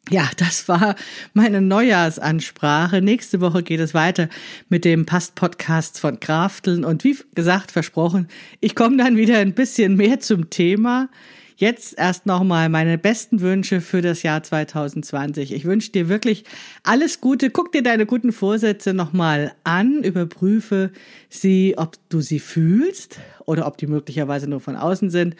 Ja, 0.09 0.29
das 0.37 0.67
war 0.67 0.95
meine 1.33 1.61
Neujahrsansprache. 1.61 3.01
Nächste 3.01 3.41
Woche 3.41 3.63
geht 3.63 3.79
es 3.79 3.93
weiter 3.93 4.27
mit 4.69 4.85
dem 4.85 5.05
Past-Podcast 5.05 5.99
von 5.99 6.19
Krafteln. 6.19 6.83
Und 6.83 7.03
wie 7.03 7.17
gesagt, 7.35 7.71
versprochen, 7.71 8.27
ich 8.59 8.75
komme 8.75 8.97
dann 8.97 9.15
wieder 9.17 9.37
ein 9.37 9.53
bisschen 9.53 9.95
mehr 9.95 10.19
zum 10.19 10.49
Thema. 10.49 11.09
Jetzt 11.55 11.97
erst 11.97 12.25
nochmal 12.25 12.67
meine 12.67 12.97
besten 12.97 13.39
Wünsche 13.39 13.79
für 13.79 14.01
das 14.01 14.23
Jahr 14.23 14.43
2020. 14.43 15.53
Ich 15.53 15.65
wünsche 15.65 15.91
dir 15.91 16.09
wirklich 16.09 16.43
alles 16.83 17.21
Gute. 17.21 17.49
Guck 17.49 17.71
dir 17.71 17.83
deine 17.83 18.05
guten 18.05 18.33
Vorsätze 18.33 18.93
nochmal 18.93 19.53
an, 19.63 20.03
überprüfe 20.03 20.91
sie, 21.29 21.75
ob 21.77 21.95
du 22.09 22.21
sie 22.21 22.39
fühlst 22.39 23.19
oder 23.45 23.67
ob 23.67 23.77
die 23.77 23.87
möglicherweise 23.87 24.49
nur 24.49 24.59
von 24.59 24.75
außen 24.75 25.09
sind 25.09 25.35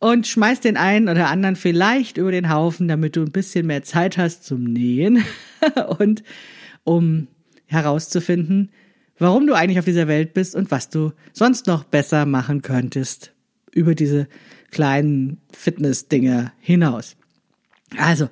und 0.00 0.26
schmeiß 0.26 0.60
den 0.60 0.76
einen 0.76 1.08
oder 1.08 1.28
anderen 1.28 1.54
vielleicht 1.54 2.16
über 2.16 2.32
den 2.32 2.50
Haufen, 2.50 2.88
damit 2.88 3.14
du 3.14 3.20
ein 3.22 3.30
bisschen 3.30 3.66
mehr 3.66 3.82
Zeit 3.82 4.18
hast 4.18 4.44
zum 4.44 4.64
Nähen 4.64 5.22
und 5.98 6.24
um 6.82 7.28
herauszufinden, 7.66 8.72
warum 9.18 9.46
du 9.46 9.54
eigentlich 9.54 9.78
auf 9.78 9.84
dieser 9.84 10.08
Welt 10.08 10.34
bist 10.34 10.56
und 10.56 10.70
was 10.70 10.88
du 10.88 11.12
sonst 11.32 11.66
noch 11.66 11.84
besser 11.84 12.26
machen 12.26 12.62
könntest 12.62 13.32
über 13.72 13.94
diese 13.94 14.26
kleinen 14.70 15.40
Fitness-Dinge 15.52 16.52
hinaus. 16.60 17.16
Also, 17.96 18.28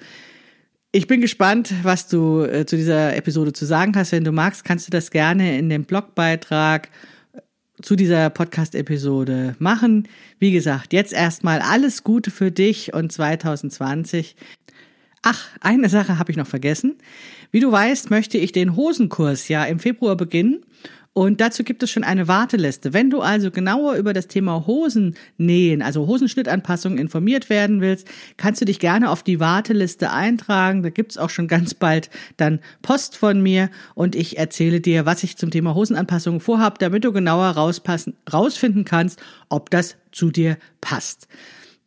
ich 0.91 1.07
bin 1.07 1.21
gespannt, 1.21 1.73
was 1.83 2.09
du 2.09 2.43
äh, 2.43 2.65
zu 2.65 2.77
dieser 2.77 3.15
Episode 3.15 3.53
zu 3.53 3.67
sagen 3.67 3.95
hast. 3.95 4.13
Wenn 4.13 4.25
du 4.25 4.33
magst, 4.33 4.65
kannst 4.65 4.87
du 4.87 4.91
das 4.91 5.11
gerne 5.11 5.59
in 5.59 5.69
dem 5.69 5.85
Blogbeitrag 5.85 6.89
zu 7.83 7.97
dieser 7.97 8.31
Podcast-Episode 8.31 9.57
machen. 9.59 10.09
Wie 10.39 10.53
gesagt, 10.53 10.93
jetzt 10.93 11.13
erstmal 11.13 11.61
alles 11.61 12.05
Gute 12.05 12.31
für 12.31 12.51
dich 12.51 12.95
und 12.95 13.13
2020. 13.13 14.37
Ach, 15.23 15.49
eine 15.61 15.89
Sache 15.89 16.19
habe 16.19 16.31
ich 16.31 16.37
noch 16.37 16.47
vergessen. 16.47 16.97
Wie 17.51 17.61
du 17.61 17.71
weißt, 17.73 18.11
möchte 18.11 18.39
ich 18.39 18.53
den 18.53 18.77
Hosenkurs 18.77 19.49
ja 19.49 19.65
im 19.65 19.79
Februar 19.79 20.17
beginnen 20.17 20.65
und 21.19 21.41
dazu 21.41 21.65
gibt 21.65 21.83
es 21.83 21.91
schon 21.91 22.05
eine 22.05 22.29
Warteliste. 22.29 22.93
Wenn 22.93 23.11
du 23.11 23.23
also 23.23 23.51
genauer 23.51 23.97
über 23.97 24.13
das 24.13 24.29
Thema 24.29 24.69
Hosennähen, 24.69 25.83
also 25.83 26.07
Hosenschnittanpassungen 26.07 26.97
informiert 26.97 27.51
werden 27.51 27.81
willst, 27.81 28.07
kannst 28.37 28.61
du 28.61 28.65
dich 28.65 28.79
gerne 28.79 29.11
auf 29.11 29.25
die 29.25 29.41
Warteliste 29.41 30.13
eintragen. 30.13 30.85
Da 30.85 30.91
gibt's 30.91 31.19
auch 31.19 31.31
schon 31.31 31.49
ganz 31.49 31.75
bald 31.75 32.09
dann 32.37 32.61
Post 32.83 33.17
von 33.17 33.43
mir 33.43 33.69
und 33.97 34.15
ich 34.15 34.39
erzähle 34.39 34.81
dir, 34.81 35.07
was 35.07 35.25
ich 35.25 35.37
zum 35.37 35.51
Thema 35.51 35.75
Hosenanpassungen 35.75 36.39
vorhab, 36.39 36.79
damit 36.79 37.05
du 37.05 37.11
genauer 37.11 37.49
rauspassen, 37.49 38.15
rausfinden 38.33 38.85
kannst, 38.85 39.19
ob 39.49 39.71
das 39.71 39.97
zu 40.13 40.31
dir 40.31 40.57
passt. 40.81 41.27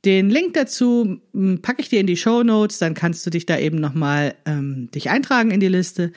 Den 0.03 0.29
Link 0.29 0.55
dazu 0.55 1.21
hm, 1.33 1.61
packe 1.61 1.81
ich 1.81 1.87
dir 1.87 2.01
in 2.01 2.07
die 2.07 2.17
Show 2.17 2.43
Notes, 2.43 2.79
dann 2.79 2.95
kannst 2.95 3.25
du 3.25 3.29
dich 3.29 3.45
da 3.45 3.57
eben 3.57 3.79
nochmal 3.79 4.35
ähm, 4.45 4.89
dich 4.93 5.09
eintragen 5.09 5.51
in 5.51 5.61
die 5.61 5.69
Liste. 5.69 6.11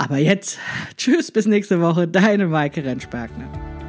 Aber 0.00 0.16
jetzt, 0.16 0.58
tschüss, 0.96 1.30
bis 1.30 1.44
nächste 1.44 1.82
Woche, 1.82 2.08
deine 2.08 2.46
Maike 2.46 2.82
Rentschbergner. 2.82 3.79